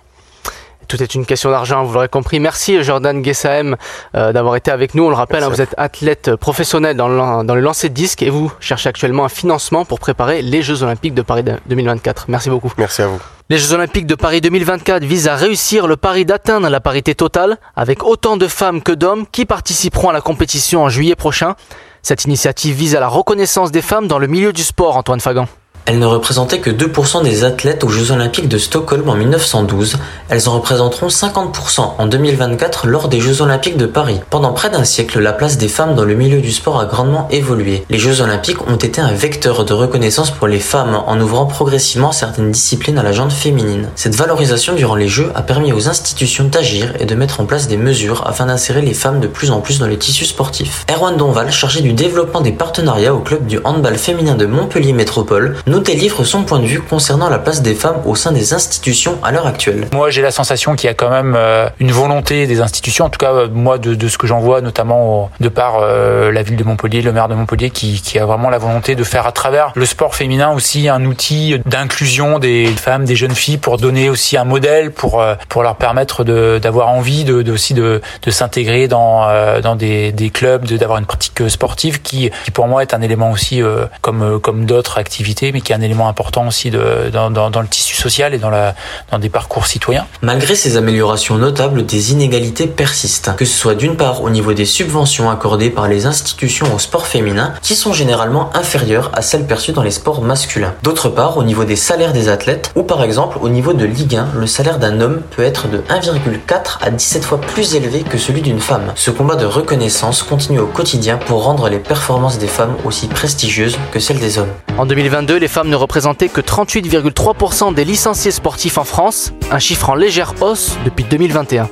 Tout 0.88 1.04
est 1.04 1.14
une 1.14 1.26
question 1.28 1.52
d'argent, 1.52 1.84
vous 1.84 1.94
l'aurez 1.94 2.10
compris. 2.10 2.40
Merci 2.40 2.84
Jordan 2.84 3.22
Guessaem 3.22 3.78
euh, 4.16 4.34
d'avoir 4.34 4.56
été 4.56 4.72
avec 4.72 4.96
nous. 4.96 5.04
On 5.04 5.10
le 5.10 5.16
rappelle, 5.16 5.44
hein, 5.44 5.50
vous 5.50 5.62
êtes 5.62 5.76
athlète 5.78 6.36
professionnel 6.36 6.98
dans 6.98 7.08
le, 7.08 7.46
dans 7.46 7.54
le 7.54 7.62
lancer 7.62 7.90
de 7.90 7.94
disque 7.94 8.24
et 8.24 8.32
vous 8.32 8.52
cherchez 8.60 8.90
actuellement 8.90 9.24
un 9.24 9.30
financement 9.30 9.86
pour 9.86 10.00
préparer 10.00 10.42
les 10.42 10.64
Jeux 10.64 10.82
Olympiques 10.82 11.14
de 11.14 11.22
Paris 11.22 11.44
2024. 11.68 12.26
Merci 12.28 12.50
beaucoup. 12.50 12.74
Merci 12.80 13.04
à 13.04 13.08
vous. 13.08 13.20
Les 13.52 13.60
Jeux 13.60 13.74
Olympiques 13.74 14.08
de 14.08 14.16
Paris 14.16 14.42
2024 14.42 15.04
visent 15.04 15.28
à 15.28 15.36
réussir 15.36 15.86
le 15.86 15.96
pari 15.96 16.26
d'atteindre 16.26 16.70
la 16.70 16.80
parité 16.80 17.14
totale 17.14 17.58
avec 17.76 18.04
autant 18.04 18.36
de 18.36 18.48
femmes 18.48 18.82
que 18.82 18.92
d'hommes 18.92 19.28
qui 19.32 19.46
participeront 19.46 20.10
à 20.10 20.14
la 20.14 20.22
compétition 20.22 20.84
en 20.84 20.90
juillet 20.90 21.16
prochain. 21.16 21.56
Cette 22.02 22.26
initiative 22.26 22.76
vise 22.76 22.96
à 22.96 23.00
la 23.00 23.08
reconnaissance 23.08 23.72
des 23.72 23.84
femmes 23.84 24.08
dans 24.08 24.18
le 24.18 24.26
milieu 24.26 24.54
du 24.54 24.64
sport, 24.64 24.98
Antoine 24.98 25.20
Fagan. 25.20 25.48
Elles 25.90 25.98
ne 25.98 26.06
représentaient 26.06 26.60
que 26.60 26.70
2% 26.70 27.24
des 27.24 27.44
athlètes 27.44 27.84
aux 27.84 27.90
Jeux 27.90 28.12
Olympiques 28.12 28.48
de 28.48 28.60
Stockholm 28.60 29.10
en 29.10 29.16
1912. 29.16 29.98
Elles 30.30 30.48
en 30.48 30.54
représenteront 30.54 31.08
50% 31.08 31.94
en 31.98 32.06
2024 32.06 32.86
lors 32.86 33.08
des 33.08 33.20
Jeux 33.20 33.42
Olympiques 33.42 33.76
de 33.76 33.88
Paris. 33.88 34.20
Pendant 34.30 34.54
près 34.54 34.70
d'un 34.70 34.84
siècle, 34.84 35.20
la 35.20 35.34
place 35.34 35.58
des 35.58 35.68
femmes 35.68 35.96
dans 35.96 36.06
le 36.06 36.14
milieu 36.14 36.42
du 36.42 36.52
sport 36.52 36.80
a 36.80 36.86
grandement 36.86 37.28
évolué. 37.32 37.86
Les 37.90 37.98
Jeux 37.98 38.22
Olympiques 38.22 38.68
ont 38.68 38.76
été 38.76 39.02
un 39.02 39.14
vecteur 39.14 39.66
de 39.66 39.74
reconnaissance 39.74 40.30
pour 40.30 40.46
les 40.46 40.60
femmes 40.60 40.96
en 41.08 41.20
ouvrant 41.20 41.48
progressivement 41.48 42.12
certaines 42.12 42.52
disciplines 42.52 43.00
à 43.00 43.04
la 43.04 43.12
gente 43.12 43.34
féminine. 43.34 43.90
Cette 43.96 44.14
valorisation 44.14 44.76
durant 44.76 44.94
les 44.94 45.08
Jeux 45.08 45.32
a 45.34 45.42
permis 45.42 45.74
aux 45.74 45.90
institutions 45.90 46.44
d'agir 46.44 46.94
et 47.00 47.06
de 47.06 47.16
mettre 47.16 47.42
en 47.42 47.46
place 47.46 47.68
des 47.68 47.78
mesures 47.78 48.28
afin 48.28 48.46
d'insérer 48.46 48.84
les 48.84 48.94
femmes 48.94 49.22
de 49.22 49.28
plus 49.28 49.50
en 49.50 49.60
plus 49.60 49.80
dans 49.80 49.88
les 49.88 49.98
tissus 49.98 50.26
sportifs. 50.26 50.86
Erwan 50.88 51.18
Donval, 51.18 51.52
chargé 51.52 51.82
du 51.82 51.94
développement 51.94 52.42
des 52.42 52.52
partenariats 52.52 53.16
au 53.16 53.22
club 53.22 53.48
du 53.48 53.58
handball 53.64 53.98
féminin 53.98 54.36
de 54.36 54.46
Montpellier 54.46 54.94
Métropole, 54.94 55.56
notait 55.80 55.94
livre 55.94 56.26
son 56.26 56.44
point 56.44 56.60
de 56.60 56.66
vue 56.66 56.82
concernant 56.82 57.30
la 57.30 57.40
place 57.40 57.62
des 57.62 57.74
femmes 57.74 58.02
au 58.06 58.14
sein 58.14 58.34
des 58.34 58.54
institutions 58.54 59.18
à 59.24 59.32
l'heure 59.32 59.48
actuelle. 59.48 59.88
Moi, 59.94 60.10
j'ai 60.10 60.22
la 60.22 60.32
sensation 60.32 60.76
qu'il 60.76 60.88
y 60.88 60.92
a 60.92 60.94
quand 60.94 61.10
même 61.10 61.36
euh, 61.38 61.70
une 61.80 61.94
volonté 61.94 62.48
des 62.48 62.60
institutions, 62.60 63.06
en 63.06 63.10
tout 63.10 63.18
cas, 63.18 63.32
euh, 63.32 63.48
moi, 63.50 63.78
de, 63.78 64.08
ce 64.10 64.18
que 64.18 64.28
j'en 64.28 64.40
vois, 64.40 64.60
notamment 64.60 65.32
de 65.40 65.48
par 65.48 65.78
euh, 65.80 66.34
la 66.34 66.44
ville 66.44 66.58
de 66.58 66.66
Montpellier, 66.66 67.02
le 67.02 67.14
maire 67.14 67.30
de 67.30 67.36
Montpellier, 67.36 67.70
qui, 67.70 68.20
a 68.20 68.26
vraiment 68.26 68.50
la 68.50 68.58
volonté 68.58 68.96
de 68.96 69.04
faire 69.06 69.26
à 69.26 69.32
travers 69.32 69.72
le 69.76 69.86
sport 69.86 70.16
féminin 70.16 70.52
aussi 70.52 70.90
un 70.90 71.06
outil 71.06 71.56
d'inclusion 71.66 72.40
des 72.40 72.66
femmes, 72.66 73.06
des 73.06 73.16
jeunes 73.16 73.36
filles, 73.36 73.58
pour 73.58 73.78
donner 73.78 74.10
aussi 74.10 74.36
un 74.36 74.44
modèle, 74.44 74.92
pour, 74.92 75.24
pour 75.48 75.64
leur 75.64 75.78
permettre 75.78 76.26
d'avoir 76.26 76.90
envie 76.90 77.24
de, 77.24 77.42
de, 77.42 77.52
aussi 77.54 77.74
de, 77.74 78.02
de 78.24 78.32
s'intégrer 78.32 78.90
dans, 78.90 79.28
dans 79.62 79.76
des, 79.78 80.12
des 80.12 80.30
clubs, 80.32 80.66
d'avoir 80.66 80.98
une 80.98 81.06
pratique 81.06 81.50
sportive 81.50 82.02
qui, 82.02 82.30
qui, 82.44 82.52
pour 82.52 82.68
moi, 82.68 82.82
est 82.82 82.94
un 82.94 83.02
élément 83.02 83.32
aussi, 83.32 83.62
comme, 84.02 84.42
comme 84.42 84.66
d'autres 84.66 84.98
activités, 84.98 85.54
mais 85.54 85.62
qui 85.62 85.69
est 85.72 85.76
un 85.76 85.82
élément 85.82 86.08
important 86.08 86.48
aussi 86.48 86.72
de, 86.72 87.10
dans, 87.12 87.30
dans, 87.30 87.62
le 87.62 87.68
tissu 87.68 87.96
social 87.96 88.34
et 88.34 88.38
dans, 88.38 88.50
la, 88.50 88.76
dans 89.12 89.20
des 89.20 89.30
parcours 89.30 89.68
citoyens. 89.68 90.06
Malgré 90.22 90.56
ces 90.56 90.78
améliorations 90.78 91.36
notables, 91.36 91.86
des 91.86 92.12
inégalités 92.12 92.68
persistent, 92.68 93.36
que 93.36 93.46
ce 93.46 93.58
soit 93.58 93.76
d'une 93.76 93.96
part 93.96 94.24
au 94.24 94.30
niveau 94.30 94.54
des 94.54 94.66
subventions 94.66 95.30
accordées 95.30 95.70
par 95.70 95.88
les 95.88 96.06
institutions 96.06 96.74
au 96.74 96.80
sport 96.80 97.08
féminin, 97.08 97.54
qui 97.62 97.76
sont 97.76 97.94
généralement 97.94 98.50
inférieures 98.56 99.12
à 99.14 99.22
celles 99.22 99.46
perçues 99.46 99.72
dans 99.72 99.84
les 99.84 99.92
sports 99.92 100.22
masculins. 100.22 100.74
D'autre 100.84 101.10
part, 101.10 101.38
au 101.38 101.44
niveau 101.44 101.64
des 101.66 101.76
salaires 101.76 102.14
des 102.14 102.30
athlètes, 102.30 102.72
ou 102.76 102.84
par 102.84 103.04
exemple 103.04 103.38
au 103.42 103.50
niveau 103.50 103.74
de 103.74 103.86
Ligue 103.86 104.16
1, 104.16 104.30
le 104.36 104.48
salaire 104.48 104.80
d'un 104.80 105.02
homme 105.02 105.22
peut 105.36 105.44
être 105.44 105.68
de 105.68 105.80
1,4 105.90 106.80
à 106.82 106.90
17 106.90 107.24
fois 107.24 107.42
plus 107.42 107.76
élevé 107.76 108.02
que 108.02 108.18
celui 108.18 108.42
d'une 108.42 108.60
femme. 108.60 108.92
Ce 108.96 109.12
combat 109.12 109.36
de 109.36 109.46
reconnaissance 109.46 110.24
continue 110.24 110.60
au 110.60 110.68
quotidien 110.68 111.18
pour 111.18 111.44
rendre 111.44 111.70
les 111.70 111.80
performances 111.80 112.38
des 112.38 112.48
femmes 112.48 112.76
aussi 112.86 113.08
prestigieuses 113.08 113.78
que 113.92 114.00
celles 114.00 114.20
des 114.20 114.40
hommes. 114.40 114.50
En 114.78 114.86
2022, 114.86 115.38
les 115.38 115.48
femmes 115.50 115.70
ne 115.70 115.76
représentaient 115.76 116.30
que 116.30 116.40
38,3% 116.40 117.74
des 117.74 117.84
licenciés 117.84 118.32
sportifs 118.32 118.78
en 118.78 118.86
France, 118.86 119.34
un 119.52 119.60
chiffre 119.60 119.90
en 119.90 119.96
légère 119.96 120.34
hausse 120.42 120.78
depuis 120.86 121.04
2021. 121.04 121.70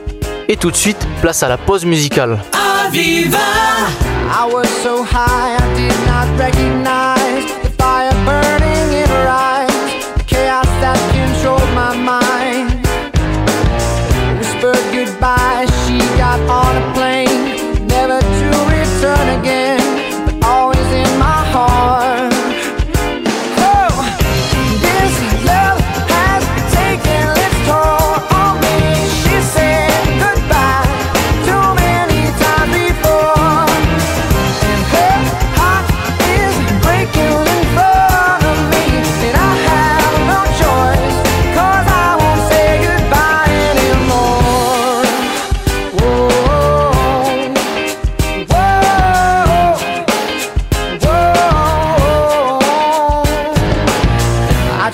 Et 0.50 0.58
tout 0.58 0.72
de 0.72 0.76
suite, 0.76 1.08
place 1.22 1.44
à 1.44 1.48
la 1.48 1.58
pause 1.58 1.86
musicale. 1.86 2.40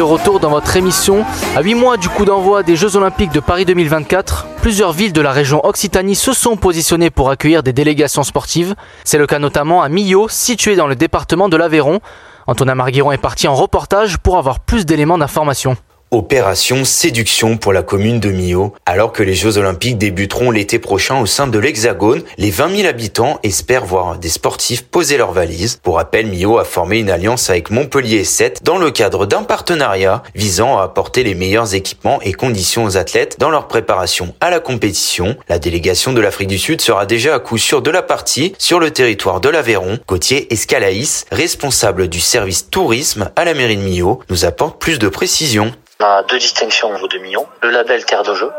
De 0.00 0.04
retour 0.04 0.40
dans 0.40 0.48
votre 0.48 0.78
émission. 0.78 1.26
À 1.54 1.60
8 1.60 1.74
mois 1.74 1.98
du 1.98 2.08
coup 2.08 2.24
d'envoi 2.24 2.62
des 2.62 2.74
Jeux 2.74 2.96
Olympiques 2.96 3.32
de 3.32 3.40
Paris 3.40 3.66
2024, 3.66 4.46
plusieurs 4.62 4.92
villes 4.92 5.12
de 5.12 5.20
la 5.20 5.30
région 5.30 5.62
Occitanie 5.62 6.14
se 6.14 6.32
sont 6.32 6.56
positionnées 6.56 7.10
pour 7.10 7.28
accueillir 7.28 7.62
des 7.62 7.74
délégations 7.74 8.22
sportives. 8.22 8.74
C'est 9.04 9.18
le 9.18 9.26
cas 9.26 9.38
notamment 9.38 9.82
à 9.82 9.90
Millau, 9.90 10.26
situé 10.30 10.74
dans 10.74 10.86
le 10.86 10.96
département 10.96 11.50
de 11.50 11.58
l'Aveyron. 11.58 12.00
Antonin 12.46 12.74
Marguiron 12.74 13.12
est 13.12 13.18
parti 13.18 13.46
en 13.46 13.54
reportage 13.54 14.16
pour 14.16 14.38
avoir 14.38 14.60
plus 14.60 14.86
d'éléments 14.86 15.18
d'information. 15.18 15.76
Opération 16.12 16.84
séduction 16.84 17.56
pour 17.56 17.72
la 17.72 17.84
commune 17.84 18.18
de 18.18 18.30
Millau. 18.30 18.74
Alors 18.84 19.12
que 19.12 19.22
les 19.22 19.34
Jeux 19.34 19.58
Olympiques 19.58 19.96
débuteront 19.96 20.50
l'été 20.50 20.80
prochain 20.80 21.20
au 21.20 21.26
sein 21.26 21.46
de 21.46 21.56
l'Hexagone, 21.56 22.24
les 22.36 22.50
20 22.50 22.78
000 22.78 22.88
habitants 22.88 23.38
espèrent 23.44 23.84
voir 23.84 24.18
des 24.18 24.28
sportifs 24.28 24.82
poser 24.82 25.18
leurs 25.18 25.30
valises. 25.30 25.78
Pour 25.80 25.98
rappel, 25.98 26.26
Millau 26.26 26.58
a 26.58 26.64
formé 26.64 26.98
une 26.98 27.10
alliance 27.10 27.48
avec 27.48 27.70
Montpellier 27.70 28.24
7 28.24 28.58
dans 28.64 28.76
le 28.76 28.90
cadre 28.90 29.24
d'un 29.24 29.44
partenariat 29.44 30.24
visant 30.34 30.78
à 30.78 30.82
apporter 30.82 31.22
les 31.22 31.36
meilleurs 31.36 31.76
équipements 31.76 32.20
et 32.22 32.32
conditions 32.32 32.82
aux 32.82 32.96
athlètes 32.96 33.36
dans 33.38 33.50
leur 33.50 33.68
préparation 33.68 34.34
à 34.40 34.50
la 34.50 34.58
compétition. 34.58 35.36
La 35.48 35.60
délégation 35.60 36.12
de 36.12 36.20
l'Afrique 36.20 36.48
du 36.48 36.58
Sud 36.58 36.80
sera 36.80 37.06
déjà 37.06 37.36
à 37.36 37.38
coup 37.38 37.56
sûr 37.56 37.82
de 37.82 37.90
la 37.92 38.02
partie 38.02 38.52
sur 38.58 38.80
le 38.80 38.90
territoire 38.90 39.40
de 39.40 39.48
l'Aveyron. 39.48 40.00
Gauthier 40.08 40.52
Escalaïs, 40.52 41.24
responsable 41.30 42.08
du 42.08 42.18
service 42.18 42.68
tourisme 42.68 43.30
à 43.36 43.44
la 43.44 43.54
mairie 43.54 43.76
de 43.76 43.82
Millau, 43.82 44.18
nous 44.28 44.44
apporte 44.44 44.80
plus 44.80 44.98
de 44.98 45.06
précisions. 45.06 45.72
On 46.00 46.04
a 46.04 46.22
deux 46.22 46.38
distinctions 46.38 46.88
au 46.88 46.94
niveau 46.94 47.08
de 47.08 47.18
Millon. 47.18 47.46
Le 47.62 47.70
label 47.70 48.06
Terre 48.06 48.22
de 48.22 48.32
jeu, 48.32 48.50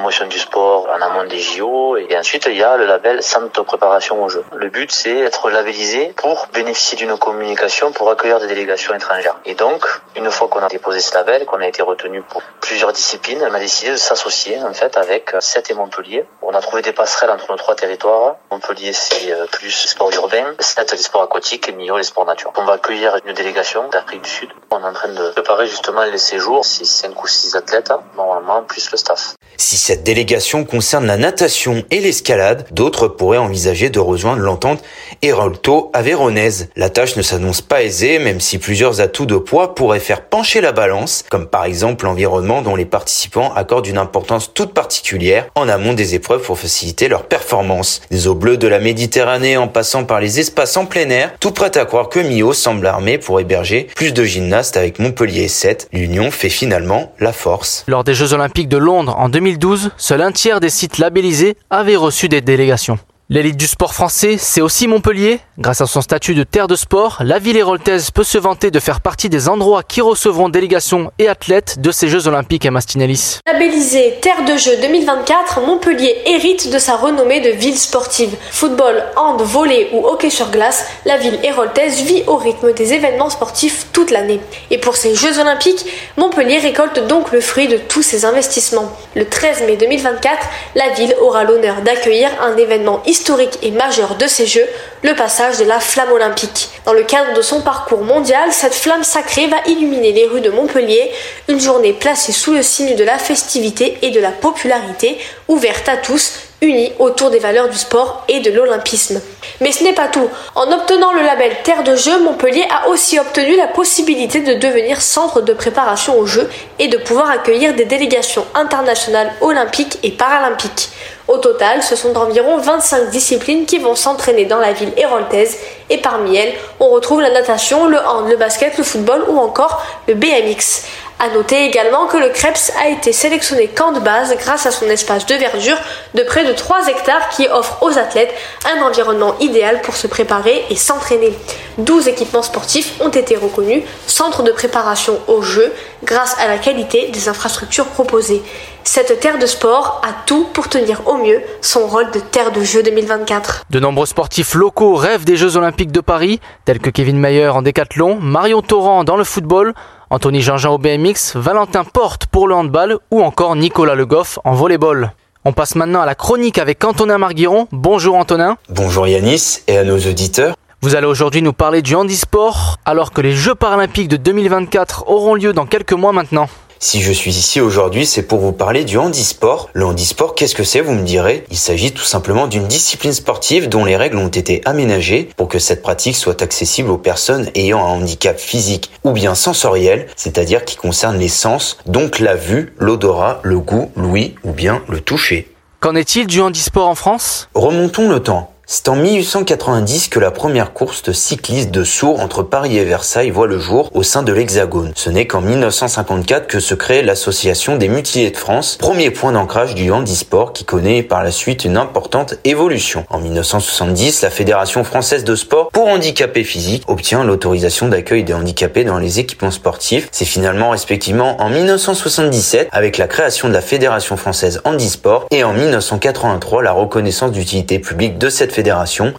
promotion 0.00 0.28
du 0.28 0.38
sport 0.38 0.88
en 0.88 1.02
amont 1.02 1.24
des 1.24 1.38
JO. 1.38 1.98
Et 1.98 2.16
ensuite, 2.16 2.46
il 2.46 2.56
y 2.56 2.62
a 2.62 2.78
le 2.78 2.86
label 2.86 3.22
Centre 3.22 3.62
préparation 3.64 4.24
au 4.24 4.30
jeu. 4.30 4.42
Le 4.56 4.70
but, 4.70 4.90
c'est 4.90 5.12
d'être 5.12 5.50
labellisé 5.50 6.14
pour 6.16 6.48
bénéficier 6.54 6.96
d'une 6.96 7.18
communication 7.18 7.92
pour 7.92 8.10
accueillir 8.10 8.40
des 8.40 8.46
délégations 8.46 8.94
étrangères. 8.94 9.36
Et 9.44 9.54
donc, 9.54 9.84
une 10.16 10.30
fois 10.30 10.48
qu'on 10.48 10.60
a 10.60 10.68
déposé 10.68 11.00
ce 11.00 11.12
label, 11.12 11.44
qu'on 11.44 11.60
a 11.60 11.66
été 11.66 11.82
retenu 11.82 12.22
pour 12.22 12.42
plusieurs 12.62 12.94
disciplines, 12.94 13.46
on 13.46 13.52
a 13.52 13.58
décidé 13.58 13.90
de 13.90 13.96
s'associer, 13.96 14.58
en 14.62 14.72
fait, 14.72 14.96
avec 14.96 15.34
Sète 15.40 15.70
et 15.70 15.74
Montpellier. 15.74 16.24
On 16.40 16.54
a 16.54 16.62
trouvé 16.62 16.80
des 16.80 16.94
passerelles 16.94 17.30
entre 17.30 17.50
nos 17.50 17.58
trois 17.58 17.74
territoires. 17.74 18.36
Montpellier, 18.50 18.94
c'est 18.94 19.34
plus 19.52 19.70
sport 19.70 20.10
urbain. 20.14 20.54
Sète, 20.60 20.92
les 20.92 20.96
sports 20.96 21.24
aquatiques 21.24 21.68
et 21.68 21.72
Millau, 21.72 21.98
les 21.98 22.04
sports 22.04 22.24
nature. 22.24 22.54
On 22.56 22.64
va 22.64 22.74
accueillir 22.74 23.18
une 23.26 23.34
délégation 23.34 23.86
d'Afrique 23.90 24.22
du 24.22 24.30
Sud. 24.30 24.48
On 24.70 24.80
est 24.80 24.84
en 24.84 24.94
train 24.94 25.08
de 25.08 25.30
préparer 25.32 25.66
justement 25.66 26.04
les 26.04 26.16
séjours. 26.16 26.64
5 26.64 27.22
ou 27.22 27.26
6 27.26 27.54
athlètes, 27.56 27.90
hein, 27.90 28.00
normalement, 28.16 28.62
plus 28.62 28.90
le 28.90 28.96
staff. 28.96 29.34
Si 29.58 29.76
cette 29.90 30.04
délégation 30.04 30.62
concerne 30.62 31.04
la 31.04 31.16
natation 31.16 31.82
et 31.90 31.98
l'escalade, 31.98 32.64
d'autres 32.70 33.08
pourraient 33.08 33.38
envisager 33.38 33.90
de 33.90 33.98
rejoindre 33.98 34.40
l'entente 34.40 34.84
Hérolto 35.20 35.90
Aveyronnaise. 35.94 36.68
La 36.76 36.90
tâche 36.90 37.16
ne 37.16 37.22
s'annonce 37.22 37.60
pas 37.60 37.82
aisée, 37.82 38.20
même 38.20 38.38
si 38.38 38.58
plusieurs 38.58 39.00
atouts 39.00 39.26
de 39.26 39.34
poids 39.34 39.74
pourraient 39.74 39.98
faire 39.98 40.22
pencher 40.22 40.60
la 40.60 40.70
balance, 40.70 41.24
comme 41.28 41.48
par 41.48 41.64
exemple 41.64 42.04
l'environnement 42.04 42.62
dont 42.62 42.76
les 42.76 42.84
participants 42.84 43.52
accordent 43.52 43.88
une 43.88 43.98
importance 43.98 44.54
toute 44.54 44.74
particulière 44.74 45.48
en 45.56 45.68
amont 45.68 45.92
des 45.92 46.14
épreuves 46.14 46.42
pour 46.42 46.56
faciliter 46.56 47.08
leur 47.08 47.24
performance. 47.24 48.00
Des 48.12 48.28
eaux 48.28 48.36
bleues 48.36 48.58
de 48.58 48.68
la 48.68 48.78
Méditerranée 48.78 49.56
en 49.56 49.66
passant 49.66 50.04
par 50.04 50.20
les 50.20 50.38
espaces 50.38 50.76
en 50.76 50.86
plein 50.86 51.10
air, 51.10 51.32
tout 51.40 51.50
prêt 51.50 51.76
à 51.76 51.84
croire 51.84 52.10
que 52.10 52.20
Mio 52.20 52.52
semble 52.52 52.86
armé 52.86 53.18
pour 53.18 53.40
héberger 53.40 53.88
plus 53.96 54.12
de 54.12 54.22
gymnastes 54.22 54.76
avec 54.76 55.00
Montpellier 55.00 55.48
7. 55.48 55.88
L'union 55.92 56.30
fait 56.30 56.48
finalement 56.48 57.12
la 57.18 57.32
force. 57.32 57.82
Lors 57.88 58.04
des 58.04 58.14
Jeux 58.14 58.34
Olympiques 58.34 58.68
de 58.68 58.76
Londres 58.76 59.16
en 59.18 59.28
2012, 59.28 59.69
seul 59.96 60.20
un 60.22 60.32
tiers 60.32 60.60
des 60.60 60.70
sites 60.70 60.98
labellisés 60.98 61.56
avaient 61.70 61.96
reçu 61.96 62.28
des 62.28 62.40
délégations. 62.40 62.98
L'élite 63.32 63.56
du 63.56 63.68
sport 63.68 63.94
français, 63.94 64.38
c'est 64.38 64.60
aussi 64.60 64.88
Montpellier. 64.88 65.38
Grâce 65.56 65.80
à 65.80 65.86
son 65.86 66.00
statut 66.00 66.34
de 66.34 66.42
terre 66.42 66.66
de 66.66 66.74
sport, 66.74 67.18
la 67.20 67.38
ville 67.38 67.56
héroltaise 67.56 68.10
peut 68.10 68.24
se 68.24 68.38
vanter 68.38 68.72
de 68.72 68.80
faire 68.80 69.00
partie 69.00 69.28
des 69.28 69.48
endroits 69.48 69.84
qui 69.84 70.00
recevront 70.00 70.48
délégations 70.48 71.12
et 71.20 71.28
athlètes 71.28 71.80
de 71.80 71.92
ces 71.92 72.08
Jeux 72.08 72.26
Olympiques 72.26 72.66
à 72.66 72.72
Mastinellis. 72.72 73.38
Labellisé 73.46 74.18
Terre 74.20 74.44
de 74.44 74.56
Jeux 74.56 74.78
2024, 74.82 75.60
Montpellier 75.64 76.16
hérite 76.26 76.72
de 76.72 76.78
sa 76.80 76.96
renommée 76.96 77.40
de 77.40 77.50
ville 77.50 77.78
sportive. 77.78 78.34
Football, 78.50 79.00
hand, 79.14 79.40
volley 79.42 79.90
ou 79.92 80.04
hockey 80.08 80.30
sur 80.30 80.50
glace, 80.50 80.86
la 81.06 81.16
ville 81.16 81.38
héroltaise 81.44 82.02
vit 82.02 82.24
au 82.26 82.34
rythme 82.34 82.72
des 82.72 82.94
événements 82.94 83.30
sportifs 83.30 83.86
toute 83.92 84.10
l'année. 84.10 84.40
Et 84.72 84.78
pour 84.78 84.96
ces 84.96 85.14
Jeux 85.14 85.38
Olympiques, 85.38 85.86
Montpellier 86.16 86.58
récolte 86.58 87.06
donc 87.06 87.30
le 87.30 87.40
fruit 87.40 87.68
de 87.68 87.76
tous 87.76 88.02
ses 88.02 88.24
investissements. 88.24 88.90
Le 89.14 89.24
13 89.24 89.68
mai 89.68 89.76
2024, 89.76 90.36
la 90.74 90.88
ville 90.94 91.14
aura 91.20 91.44
l'honneur 91.44 91.82
d'accueillir 91.82 92.28
un 92.42 92.56
événement 92.56 93.00
historique 93.06 93.19
historique 93.20 93.58
et 93.60 93.70
majeur 93.70 94.14
de 94.14 94.26
ces 94.26 94.46
Jeux, 94.46 94.66
le 95.02 95.14
passage 95.14 95.58
de 95.58 95.64
la 95.64 95.78
flamme 95.78 96.10
olympique. 96.10 96.70
Dans 96.86 96.94
le 96.94 97.02
cadre 97.02 97.34
de 97.34 97.42
son 97.42 97.60
parcours 97.60 98.02
mondial, 98.02 98.50
cette 98.50 98.72
flamme 98.72 99.04
sacrée 99.04 99.46
va 99.46 99.58
illuminer 99.66 100.12
les 100.12 100.26
rues 100.26 100.40
de 100.40 100.48
Montpellier, 100.48 101.12
une 101.46 101.60
journée 101.60 101.92
placée 101.92 102.32
sous 102.32 102.54
le 102.54 102.62
signe 102.62 102.96
de 102.96 103.04
la 103.04 103.18
festivité 103.18 103.98
et 104.00 104.10
de 104.10 104.20
la 104.20 104.30
popularité, 104.30 105.18
ouverte 105.48 105.86
à 105.90 105.98
tous, 105.98 106.32
unis 106.62 106.92
autour 106.98 107.30
des 107.30 107.38
valeurs 107.38 107.68
du 107.68 107.76
sport 107.76 108.24
et 108.28 108.40
de 108.40 108.50
l'olympisme. 108.50 109.20
Mais 109.60 109.72
ce 109.72 109.82
n'est 109.84 109.94
pas 109.94 110.08
tout. 110.08 110.28
En 110.54 110.70
obtenant 110.70 111.12
le 111.12 111.22
label 111.22 111.52
Terre 111.64 111.82
de 111.82 111.96
Jeux, 111.96 112.22
Montpellier 112.22 112.66
a 112.70 112.88
aussi 112.88 113.18
obtenu 113.18 113.56
la 113.56 113.68
possibilité 113.68 114.40
de 114.40 114.54
devenir 114.54 115.00
centre 115.00 115.40
de 115.40 115.52
préparation 115.52 116.18
aux 116.18 116.26
Jeux 116.26 116.48
et 116.78 116.88
de 116.88 116.98
pouvoir 116.98 117.30
accueillir 117.30 117.74
des 117.74 117.84
délégations 117.84 118.46
internationales 118.54 119.32
olympiques 119.40 119.98
et 120.02 120.10
paralympiques. 120.10 120.90
Au 121.28 121.38
total, 121.38 121.82
ce 121.82 121.94
sont 121.94 122.16
environ 122.16 122.58
25 122.58 123.10
disciplines 123.10 123.64
qui 123.64 123.78
vont 123.78 123.94
s'entraîner 123.94 124.46
dans 124.46 124.58
la 124.58 124.72
ville 124.72 124.92
héroltaise 124.96 125.58
et 125.88 125.98
parmi 125.98 126.36
elles, 126.36 126.52
on 126.80 126.88
retrouve 126.88 127.20
la 127.20 127.30
natation, 127.30 127.86
le 127.86 127.98
hand, 127.98 128.28
le 128.28 128.36
basket, 128.36 128.76
le 128.78 128.84
football 128.84 129.24
ou 129.28 129.38
encore 129.38 129.86
le 130.08 130.14
BMX. 130.14 130.84
A 131.22 131.28
noter 131.28 131.66
également 131.66 132.06
que 132.06 132.16
le 132.16 132.30
Krebs 132.30 132.72
a 132.82 132.88
été 132.88 133.12
sélectionné 133.12 133.68
camp 133.68 133.92
de 133.92 134.00
base 134.00 134.34
grâce 134.38 134.64
à 134.64 134.70
son 134.70 134.86
espace 134.86 135.26
de 135.26 135.34
verdure 135.34 135.76
de 136.14 136.22
près 136.22 136.46
de 136.46 136.52
3 136.54 136.88
hectares 136.88 137.28
qui 137.28 137.46
offre 137.48 137.82
aux 137.82 137.98
athlètes 137.98 138.32
un 138.74 138.80
environnement 138.80 139.34
idéal 139.38 139.82
pour 139.82 139.96
se 139.96 140.06
préparer 140.06 140.64
et 140.70 140.76
s'entraîner. 140.76 141.34
12 141.76 142.08
équipements 142.08 142.42
sportifs 142.42 142.98
ont 143.02 143.10
été 143.10 143.36
reconnus 143.36 143.82
centre 144.06 144.42
de 144.42 144.50
préparation 144.50 145.20
aux 145.28 145.42
Jeux 145.42 145.70
grâce 146.04 146.38
à 146.38 146.48
la 146.48 146.56
qualité 146.56 147.08
des 147.08 147.28
infrastructures 147.28 147.88
proposées. 147.88 148.40
Cette 148.84 149.20
terre 149.20 149.38
de 149.38 149.44
sport 149.44 150.00
a 150.02 150.14
tout 150.24 150.46
pour 150.54 150.70
tenir 150.70 151.06
au 151.06 151.18
mieux 151.18 151.42
son 151.60 151.86
rôle 151.86 152.10
de 152.12 152.20
terre 152.20 152.50
de 152.50 152.64
jeu 152.64 152.82
2024. 152.82 153.66
De 153.68 153.78
nombreux 153.78 154.06
sportifs 154.06 154.54
locaux 154.54 154.94
rêvent 154.94 155.24
des 155.24 155.36
Jeux 155.36 155.58
Olympiques 155.58 155.92
de 155.92 156.00
Paris, 156.00 156.40
tels 156.64 156.80
que 156.80 156.88
Kevin 156.88 157.18
Mayer 157.18 157.48
en 157.48 157.60
décathlon, 157.60 158.18
Marion 158.18 158.62
Torrent 158.62 159.04
dans 159.04 159.16
le 159.16 159.24
football, 159.24 159.74
Anthony 160.12 160.40
Jean-Jean 160.40 160.74
au 160.74 160.78
BMX, 160.78 161.36
Valentin 161.36 161.84
Porte 161.84 162.26
pour 162.26 162.48
le 162.48 162.54
handball 162.56 162.98
ou 163.12 163.22
encore 163.22 163.54
Nicolas 163.54 163.94
Le 163.94 164.06
Goff 164.06 164.40
en 164.44 164.54
volleyball. 164.54 165.12
On 165.44 165.52
passe 165.52 165.76
maintenant 165.76 166.00
à 166.00 166.06
la 166.06 166.16
chronique 166.16 166.58
avec 166.58 166.84
Antonin 166.84 167.16
Marguiron. 167.16 167.68
Bonjour 167.70 168.16
Antonin. 168.16 168.56
Bonjour 168.68 169.06
Yanis 169.06 169.60
et 169.68 169.78
à 169.78 169.84
nos 169.84 169.98
auditeurs. 169.98 170.56
Vous 170.82 170.96
allez 170.96 171.06
aujourd'hui 171.06 171.42
nous 171.42 171.52
parler 171.52 171.80
du 171.80 171.94
handisport 171.94 172.78
alors 172.84 173.12
que 173.12 173.20
les 173.20 173.30
Jeux 173.30 173.54
paralympiques 173.54 174.08
de 174.08 174.16
2024 174.16 175.04
auront 175.06 175.36
lieu 175.36 175.52
dans 175.52 175.66
quelques 175.66 175.92
mois 175.92 176.10
maintenant. 176.10 176.48
Si 176.82 177.02
je 177.02 177.12
suis 177.12 177.36
ici 177.36 177.60
aujourd'hui, 177.60 178.06
c'est 178.06 178.22
pour 178.22 178.38
vous 178.38 178.52
parler 178.52 178.84
du 178.84 178.96
handisport. 178.96 179.68
Le 179.74 179.84
handisport, 179.84 180.34
qu'est-ce 180.34 180.54
que 180.54 180.64
c'est, 180.64 180.80
vous 180.80 180.94
me 180.94 181.02
direz? 181.04 181.44
Il 181.50 181.58
s'agit 181.58 181.92
tout 181.92 182.04
simplement 182.04 182.46
d'une 182.46 182.66
discipline 182.66 183.12
sportive 183.12 183.68
dont 183.68 183.84
les 183.84 183.98
règles 183.98 184.16
ont 184.16 184.28
été 184.28 184.62
aménagées 184.64 185.28
pour 185.36 185.48
que 185.48 185.58
cette 185.58 185.82
pratique 185.82 186.16
soit 186.16 186.40
accessible 186.40 186.88
aux 186.88 186.96
personnes 186.96 187.50
ayant 187.54 187.84
un 187.84 187.90
handicap 187.90 188.40
physique 188.40 188.90
ou 189.04 189.12
bien 189.12 189.34
sensoriel, 189.34 190.06
c'est-à-dire 190.16 190.64
qui 190.64 190.76
concerne 190.76 191.18
les 191.18 191.28
sens, 191.28 191.76
donc 191.84 192.18
la 192.18 192.34
vue, 192.34 192.72
l'odorat, 192.78 193.40
le 193.42 193.58
goût, 193.58 193.92
l'ouïe 193.94 194.36
ou 194.42 194.52
bien 194.52 194.82
le 194.88 195.02
toucher. 195.02 195.52
Qu'en 195.80 195.94
est-il 195.94 196.26
du 196.26 196.40
handisport 196.40 196.88
en 196.88 196.94
France? 196.94 197.50
Remontons 197.54 198.08
le 198.08 198.20
temps. 198.20 198.49
C'est 198.72 198.88
en 198.88 198.94
1890 198.94 200.10
que 200.10 200.20
la 200.20 200.30
première 200.30 200.72
course 200.72 201.02
de 201.02 201.10
cyclistes 201.10 201.72
de 201.72 201.82
sourds 201.82 202.20
entre 202.20 202.44
Paris 202.44 202.78
et 202.78 202.84
Versailles 202.84 203.30
voit 203.30 203.48
le 203.48 203.58
jour 203.58 203.90
au 203.94 204.04
sein 204.04 204.22
de 204.22 204.32
l'Hexagone. 204.32 204.92
Ce 204.94 205.10
n'est 205.10 205.26
qu'en 205.26 205.40
1954 205.40 206.46
que 206.46 206.60
se 206.60 206.76
crée 206.76 207.02
l'association 207.02 207.74
des 207.74 207.88
mutilés 207.88 208.30
de 208.30 208.36
France, 208.36 208.76
premier 208.78 209.10
point 209.10 209.32
d'ancrage 209.32 209.74
du 209.74 209.90
handisport 209.90 210.52
qui 210.52 210.64
connaît 210.64 211.02
par 211.02 211.24
la 211.24 211.32
suite 211.32 211.64
une 211.64 211.76
importante 211.76 212.36
évolution. 212.44 213.04
En 213.10 213.18
1970, 213.18 214.22
la 214.22 214.30
Fédération 214.30 214.84
française 214.84 215.24
de 215.24 215.34
sport 215.34 215.70
pour 215.72 215.88
handicapés 215.88 216.44
physiques 216.44 216.84
obtient 216.86 217.24
l'autorisation 217.24 217.88
d'accueil 217.88 218.22
des 218.22 218.34
handicapés 218.34 218.84
dans 218.84 219.00
les 219.00 219.18
équipements 219.18 219.50
sportifs. 219.50 220.08
C'est 220.12 220.24
finalement 220.24 220.70
respectivement 220.70 221.42
en 221.42 221.50
1977 221.50 222.68
avec 222.70 222.98
la 222.98 223.08
création 223.08 223.48
de 223.48 223.52
la 223.52 223.62
Fédération 223.62 224.16
française 224.16 224.60
handisport 224.64 225.26
et 225.32 225.42
en 225.42 225.54
1983 225.54 226.62
la 226.62 226.70
reconnaissance 226.70 227.32
d'utilité 227.32 227.80
publique 227.80 228.16
de 228.16 228.30
cette 228.30 228.52
fédération 228.52 228.59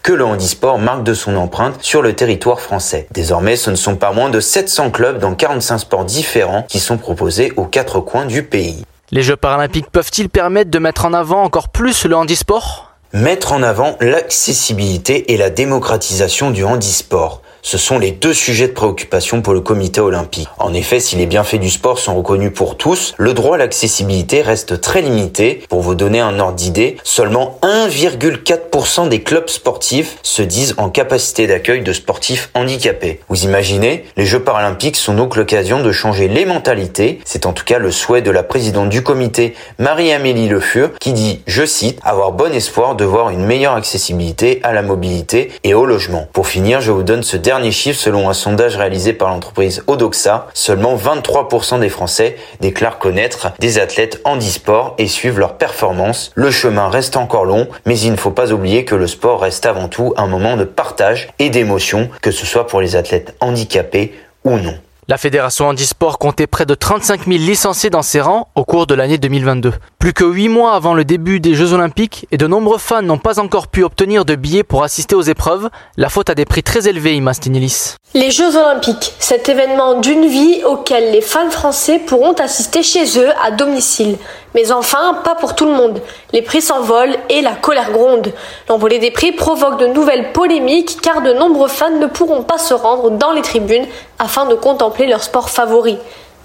que 0.03 0.13
le 0.13 0.23
handisport 0.23 0.79
marque 0.79 1.03
de 1.03 1.13
son 1.13 1.35
empreinte 1.35 1.75
sur 1.81 2.01
le 2.01 2.13
territoire 2.13 2.59
français. 2.59 3.07
Désormais, 3.11 3.55
ce 3.55 3.69
ne 3.69 3.75
sont 3.75 3.95
pas 3.95 4.11
moins 4.11 4.29
de 4.29 4.39
700 4.39 4.91
clubs 4.91 5.19
dans 5.19 5.33
45 5.33 5.79
sports 5.79 6.05
différents 6.05 6.63
qui 6.67 6.79
sont 6.79 6.97
proposés 6.97 7.53
aux 7.57 7.65
quatre 7.65 7.99
coins 7.99 8.25
du 8.25 8.43
pays. 8.43 8.85
Les 9.11 9.23
Jeux 9.23 9.35
paralympiques 9.35 9.89
peuvent-ils 9.91 10.29
permettre 10.29 10.71
de 10.71 10.79
mettre 10.79 11.05
en 11.05 11.13
avant 11.13 11.43
encore 11.43 11.69
plus 11.69 12.05
le 12.05 12.15
handisport? 12.15 12.91
Mettre 13.13 13.51
en 13.51 13.61
avant 13.61 13.97
l'accessibilité 13.99 15.33
et 15.33 15.37
la 15.37 15.49
démocratisation 15.49 16.51
du 16.51 16.63
handisport. 16.63 17.41
Ce 17.63 17.77
sont 17.77 17.99
les 17.99 18.11
deux 18.11 18.33
sujets 18.33 18.67
de 18.67 18.73
préoccupation 18.73 19.41
pour 19.41 19.53
le 19.53 19.61
comité 19.61 20.01
olympique. 20.01 20.47
En 20.57 20.73
effet, 20.73 20.99
si 20.99 21.15
les 21.15 21.27
bienfaits 21.27 21.59
du 21.59 21.69
sport 21.69 21.99
sont 21.99 22.15
reconnus 22.15 22.51
pour 22.53 22.75
tous, 22.75 23.13
le 23.17 23.33
droit 23.33 23.55
à 23.55 23.59
l'accessibilité 23.59 24.41
reste 24.41 24.81
très 24.81 25.01
limité. 25.01 25.63
Pour 25.69 25.81
vous 25.81 25.93
donner 25.93 26.19
un 26.19 26.39
ordre 26.39 26.55
d'idée, 26.55 26.97
seulement 27.03 27.59
1,4% 27.61 29.09
des 29.09 29.21
clubs 29.21 29.47
sportifs 29.47 30.17
se 30.23 30.41
disent 30.41 30.73
en 30.77 30.89
capacité 30.89 31.45
d'accueil 31.45 31.81
de 31.81 31.93
sportifs 31.93 32.49
handicapés. 32.55 33.19
Vous 33.29 33.43
imaginez 33.43 34.05
Les 34.17 34.25
Jeux 34.25 34.43
paralympiques 34.43 34.97
sont 34.97 35.13
donc 35.13 35.35
l'occasion 35.35 35.81
de 35.81 35.91
changer 35.91 36.27
les 36.27 36.45
mentalités. 36.45 37.19
C'est 37.25 37.45
en 37.45 37.53
tout 37.53 37.65
cas 37.65 37.77
le 37.77 37.91
souhait 37.91 38.23
de 38.23 38.31
la 38.31 38.43
présidente 38.43 38.89
du 38.89 39.03
comité, 39.03 39.53
Marie-Amélie 39.77 40.49
Le 40.49 40.59
Fur, 40.59 40.89
qui 40.99 41.13
dit, 41.13 41.41
je 41.45 41.65
cite, 41.65 41.99
avoir 42.03 42.31
bon 42.31 42.53
espoir 42.53 42.95
de 42.95 43.05
voir 43.05 43.29
une 43.29 43.45
meilleure 43.45 43.75
accessibilité 43.75 44.59
à 44.63 44.73
la 44.73 44.81
mobilité 44.81 45.51
et 45.63 45.75
au 45.75 45.85
logement. 45.85 46.27
Pour 46.33 46.47
finir, 46.47 46.81
je 46.81 46.91
vous 46.91 47.03
donne 47.03 47.21
ce 47.21 47.37
dernier 47.37 47.50
chiffre 47.71 47.99
selon 47.99 48.29
un 48.29 48.33
sondage 48.33 48.77
réalisé 48.77 49.13
par 49.13 49.29
l'entreprise 49.29 49.83
Odoxa. 49.87 50.47
Seulement 50.53 50.95
23% 50.95 51.79
des 51.79 51.89
Français 51.89 52.37
déclarent 52.59 52.99
connaître 52.99 53.51
des 53.59 53.79
athlètes 53.79 54.21
handisport 54.23 54.95
et 54.97 55.07
suivent 55.07 55.39
leur 55.39 55.57
performance. 55.57 56.31
Le 56.35 56.51
chemin 56.51 56.89
reste 56.89 57.17
encore 57.17 57.45
long, 57.45 57.67
mais 57.85 57.99
il 57.99 58.11
ne 58.11 58.17
faut 58.17 58.31
pas 58.31 58.53
oublier 58.53 58.85
que 58.85 58.95
le 58.95 59.07
sport 59.07 59.41
reste 59.41 59.65
avant 59.65 59.87
tout 59.87 60.13
un 60.17 60.27
moment 60.27 60.55
de 60.55 60.63
partage 60.63 61.29
et 61.39 61.49
d'émotion, 61.49 62.09
que 62.21 62.31
ce 62.31 62.45
soit 62.45 62.67
pour 62.67 62.81
les 62.81 62.95
athlètes 62.95 63.35
handicapés 63.41 64.13
ou 64.43 64.57
non. 64.57 64.75
La 65.11 65.17
fédération 65.17 65.67
handisport 65.67 66.19
comptait 66.19 66.47
près 66.47 66.65
de 66.65 66.73
35 66.73 67.27
000 67.27 67.31
licenciés 67.39 67.89
dans 67.89 68.01
ses 68.01 68.21
rangs 68.21 68.47
au 68.55 68.63
cours 68.63 68.87
de 68.87 68.95
l'année 68.95 69.17
2022. 69.17 69.73
Plus 69.99 70.13
que 70.13 70.23
8 70.23 70.47
mois 70.47 70.73
avant 70.73 70.93
le 70.93 71.03
début 71.03 71.41
des 71.41 71.53
Jeux 71.53 71.73
Olympiques 71.73 72.27
et 72.31 72.37
de 72.37 72.47
nombreux 72.47 72.77
fans 72.77 73.01
n'ont 73.01 73.17
pas 73.17 73.37
encore 73.37 73.67
pu 73.67 73.83
obtenir 73.83 74.23
de 74.23 74.35
billets 74.35 74.63
pour 74.63 74.85
assister 74.85 75.13
aux 75.13 75.21
épreuves, 75.21 75.69
la 75.97 76.07
faute 76.07 76.29
a 76.29 76.33
des 76.33 76.45
prix 76.45 76.63
très 76.63 76.87
élevés, 76.87 77.17
Ima 77.17 77.33
Stinilis. 77.33 77.97
Les 78.13 78.29
Jeux 78.29 78.57
Olympiques, 78.57 79.13
cet 79.19 79.47
événement 79.47 79.93
d'une 79.93 80.25
vie 80.25 80.65
auquel 80.65 81.11
les 81.13 81.21
fans 81.21 81.49
français 81.49 81.97
pourront 81.97 82.33
assister 82.33 82.83
chez 82.83 83.17
eux 83.17 83.29
à 83.41 83.51
domicile. 83.51 84.17
Mais 84.53 84.73
enfin, 84.73 85.21
pas 85.23 85.35
pour 85.35 85.55
tout 85.55 85.63
le 85.63 85.71
monde. 85.71 86.01
Les 86.33 86.41
prix 86.41 86.61
s'envolent 86.61 87.15
et 87.29 87.39
la 87.39 87.53
colère 87.53 87.93
gronde. 87.93 88.33
L'envolée 88.67 88.99
des 88.99 89.11
prix 89.11 89.31
provoque 89.31 89.79
de 89.79 89.87
nouvelles 89.87 90.33
polémiques 90.33 90.99
car 91.01 91.21
de 91.21 91.31
nombreux 91.31 91.69
fans 91.69 91.89
ne 91.89 92.07
pourront 92.07 92.43
pas 92.43 92.57
se 92.57 92.73
rendre 92.73 93.11
dans 93.11 93.31
les 93.31 93.43
tribunes 93.43 93.87
afin 94.19 94.45
de 94.45 94.55
contempler 94.55 95.07
leur 95.07 95.23
sport 95.23 95.49
favori. 95.49 95.97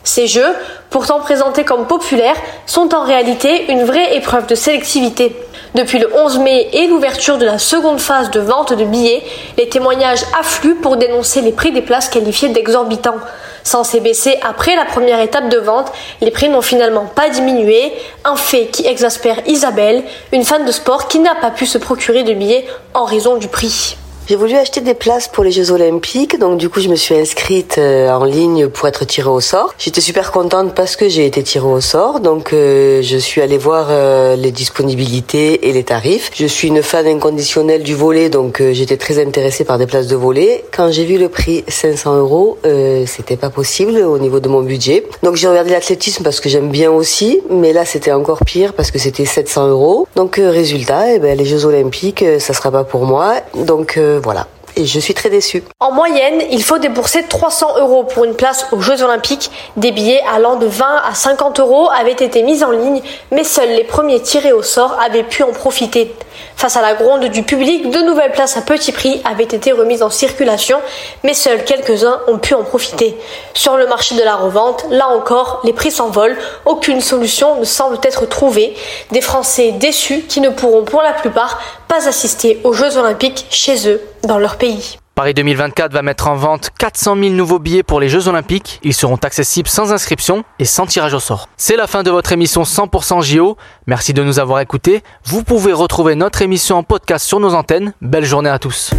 Ces 0.04 0.28
jeux, 0.28 0.54
pourtant 0.90 1.18
présentés 1.18 1.64
comme 1.64 1.88
populaires, 1.88 2.36
sont 2.66 2.94
en 2.94 3.02
réalité 3.02 3.72
une 3.72 3.82
vraie 3.82 4.14
épreuve 4.16 4.46
de 4.46 4.54
sélectivité. 4.54 5.34
Depuis 5.74 5.98
le 5.98 6.10
11 6.14 6.38
mai 6.38 6.68
et 6.72 6.86
l'ouverture 6.86 7.38
de 7.38 7.44
la 7.44 7.58
seconde 7.58 8.00
phase 8.00 8.30
de 8.30 8.40
vente 8.40 8.72
de 8.72 8.84
billets, 8.84 9.22
les 9.58 9.68
témoignages 9.68 10.24
affluent 10.38 10.76
pour 10.76 10.96
dénoncer 10.96 11.40
les 11.40 11.52
prix 11.52 11.72
des 11.72 11.82
places 11.82 12.08
qualifiées 12.08 12.48
d'exorbitants. 12.48 13.18
Censés 13.62 14.00
baisser 14.00 14.38
après 14.42 14.76
la 14.76 14.84
première 14.84 15.20
étape 15.20 15.48
de 15.48 15.58
vente, 15.58 15.92
les 16.20 16.30
prix 16.30 16.48
n'ont 16.48 16.62
finalement 16.62 17.06
pas 17.06 17.30
diminué, 17.30 17.92
un 18.24 18.36
fait 18.36 18.66
qui 18.66 18.86
exaspère 18.86 19.40
Isabelle, 19.46 20.04
une 20.32 20.44
fan 20.44 20.64
de 20.64 20.72
sport 20.72 21.08
qui 21.08 21.18
n'a 21.18 21.34
pas 21.34 21.50
pu 21.50 21.66
se 21.66 21.78
procurer 21.78 22.22
de 22.22 22.32
billets 22.32 22.66
en 22.94 23.04
raison 23.04 23.36
du 23.36 23.48
prix. 23.48 23.96
J'ai 24.28 24.34
voulu 24.34 24.56
acheter 24.56 24.80
des 24.80 24.94
places 24.94 25.28
pour 25.28 25.44
les 25.44 25.52
Jeux 25.52 25.70
Olympiques, 25.70 26.36
donc 26.40 26.58
du 26.58 26.68
coup 26.68 26.80
je 26.80 26.88
me 26.88 26.96
suis 26.96 27.14
inscrite 27.14 27.78
euh, 27.78 28.10
en 28.10 28.24
ligne 28.24 28.66
pour 28.66 28.88
être 28.88 29.04
tirée 29.04 29.30
au 29.30 29.40
sort. 29.40 29.72
J'étais 29.78 30.00
super 30.00 30.32
contente 30.32 30.74
parce 30.74 30.96
que 30.96 31.08
j'ai 31.08 31.26
été 31.26 31.44
tirée 31.44 31.68
au 31.68 31.80
sort, 31.80 32.18
donc 32.18 32.52
euh, 32.52 33.02
je 33.02 33.18
suis 33.18 33.40
allée 33.40 33.56
voir 33.56 33.86
euh, 33.90 34.34
les 34.34 34.50
disponibilités 34.50 35.68
et 35.68 35.72
les 35.72 35.84
tarifs. 35.84 36.32
Je 36.34 36.46
suis 36.46 36.66
une 36.66 36.82
fan 36.82 37.06
inconditionnelle 37.06 37.84
du 37.84 37.94
volet, 37.94 38.28
donc 38.28 38.60
j'étais 38.72 38.96
très 38.96 39.24
intéressée 39.24 39.64
par 39.64 39.78
des 39.78 39.86
places 39.86 40.08
de 40.08 40.16
volet. 40.16 40.64
Quand 40.76 40.90
j'ai 40.90 41.04
vu 41.04 41.18
le 41.18 41.28
prix 41.28 41.62
500 41.68 42.16
euros, 42.16 42.58
c'était 43.06 43.36
pas 43.36 43.50
possible 43.50 43.98
au 43.98 44.18
niveau 44.18 44.40
de 44.40 44.48
mon 44.48 44.62
budget. 44.62 45.06
Donc 45.22 45.36
j'ai 45.36 45.46
regardé 45.46 45.70
l'athlétisme 45.70 46.24
parce 46.24 46.40
que 46.40 46.48
j'aime 46.48 46.70
bien 46.70 46.90
aussi, 46.90 47.42
mais 47.48 47.72
là 47.72 47.84
c'était 47.84 48.10
encore 48.10 48.40
pire 48.44 48.72
parce 48.72 48.90
que 48.90 48.98
c'était 48.98 49.24
700 49.24 49.68
euros. 49.68 50.08
Donc 50.16 50.40
résultat, 50.42 51.14
eh 51.14 51.20
ben, 51.20 51.38
les 51.38 51.44
Jeux 51.44 51.64
Olympiques, 51.64 52.24
ça 52.40 52.54
sera 52.54 52.72
pas 52.72 52.82
pour 52.82 53.04
moi. 53.04 53.34
Donc 53.54 53.96
voilà. 54.18 54.46
Et 54.78 54.84
je 54.84 55.00
suis 55.00 55.14
très 55.14 55.30
déçue. 55.30 55.62
En 55.80 55.90
moyenne, 55.90 56.42
il 56.50 56.62
faut 56.62 56.78
débourser 56.78 57.22
300 57.22 57.78
euros 57.78 58.04
pour 58.04 58.24
une 58.24 58.34
place 58.34 58.66
aux 58.72 58.80
Jeux 58.80 59.02
Olympiques. 59.02 59.50
Des 59.78 59.90
billets 59.90 60.20
allant 60.30 60.56
de 60.56 60.66
20 60.66 60.84
à 61.08 61.14
50 61.14 61.60
euros 61.60 61.88
avaient 61.90 62.12
été 62.12 62.42
mis 62.42 62.62
en 62.62 62.72
ligne, 62.72 63.00
mais 63.30 63.42
seuls 63.42 63.70
les 63.70 63.84
premiers 63.84 64.20
tirés 64.20 64.52
au 64.52 64.62
sort 64.62 64.98
avaient 65.00 65.22
pu 65.22 65.42
en 65.42 65.52
profiter. 65.52 66.14
Face 66.56 66.76
à 66.78 66.80
la 66.80 66.94
gronde 66.94 67.26
du 67.26 67.42
public, 67.42 67.90
de 67.90 67.98
nouvelles 68.00 68.32
places 68.32 68.56
à 68.56 68.62
petit 68.62 68.90
prix 68.90 69.20
avaient 69.24 69.44
été 69.44 69.72
remises 69.72 70.02
en 70.02 70.08
circulation, 70.08 70.80
mais 71.22 71.34
seuls 71.34 71.64
quelques-uns 71.64 72.18
ont 72.28 72.38
pu 72.38 72.54
en 72.54 72.64
profiter. 72.64 73.14
Sur 73.52 73.76
le 73.76 73.86
marché 73.86 74.14
de 74.14 74.22
la 74.22 74.36
revente, 74.36 74.86
là 74.90 75.08
encore, 75.08 75.60
les 75.64 75.74
prix 75.74 75.90
s'envolent, 75.90 76.38
aucune 76.64 77.02
solution 77.02 77.60
ne 77.60 77.64
semble 77.64 77.98
être 78.02 78.24
trouvée. 78.24 78.74
Des 79.10 79.20
Français 79.20 79.72
déçus 79.72 80.22
qui 80.22 80.40
ne 80.40 80.48
pourront 80.48 80.84
pour 80.84 81.02
la 81.02 81.12
plupart 81.12 81.60
pas 81.88 82.08
assister 82.08 82.58
aux 82.64 82.72
Jeux 82.72 82.96
Olympiques 82.96 83.46
chez 83.50 83.86
eux, 83.90 84.00
dans 84.22 84.38
leur 84.38 84.56
pays. 84.56 84.96
Paris 85.16 85.32
2024 85.32 85.94
va 85.94 86.02
mettre 86.02 86.28
en 86.28 86.36
vente 86.36 86.68
400 86.78 87.16
000 87.18 87.30
nouveaux 87.30 87.58
billets 87.58 87.82
pour 87.82 88.00
les 88.00 88.10
Jeux 88.10 88.28
Olympiques. 88.28 88.80
Ils 88.82 88.92
seront 88.92 89.16
accessibles 89.16 89.66
sans 89.66 89.90
inscription 89.94 90.44
et 90.58 90.66
sans 90.66 90.84
tirage 90.84 91.14
au 91.14 91.20
sort. 91.20 91.48
C'est 91.56 91.76
la 91.76 91.86
fin 91.86 92.02
de 92.02 92.10
votre 92.10 92.32
émission 92.32 92.64
100% 92.64 93.22
JO. 93.22 93.56
Merci 93.86 94.12
de 94.12 94.22
nous 94.22 94.38
avoir 94.38 94.60
écoutés. 94.60 95.02
Vous 95.24 95.42
pouvez 95.42 95.72
retrouver 95.72 96.16
notre 96.16 96.42
émission 96.42 96.76
en 96.76 96.82
podcast 96.82 97.24
sur 97.26 97.40
nos 97.40 97.54
antennes. 97.54 97.94
Belle 98.02 98.26
journée 98.26 98.50
à 98.50 98.58
tous. 98.58 98.90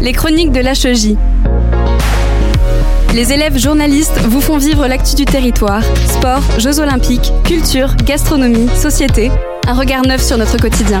Les 0.00 0.12
chroniques 0.12 0.50
de 0.50 0.58
l'HEJ. 0.58 1.16
Les 3.14 3.32
élèves 3.32 3.56
journalistes 3.56 4.18
vous 4.22 4.40
font 4.40 4.58
vivre 4.58 4.88
l'actu 4.88 5.14
du 5.14 5.24
territoire. 5.24 5.84
Sport, 6.08 6.42
Jeux 6.58 6.80
olympiques, 6.80 7.30
culture, 7.44 7.94
gastronomie, 7.94 8.68
société. 8.70 9.30
Un 9.68 9.74
regard 9.74 10.02
neuf 10.02 10.20
sur 10.20 10.36
notre 10.36 10.56
quotidien. 10.56 11.00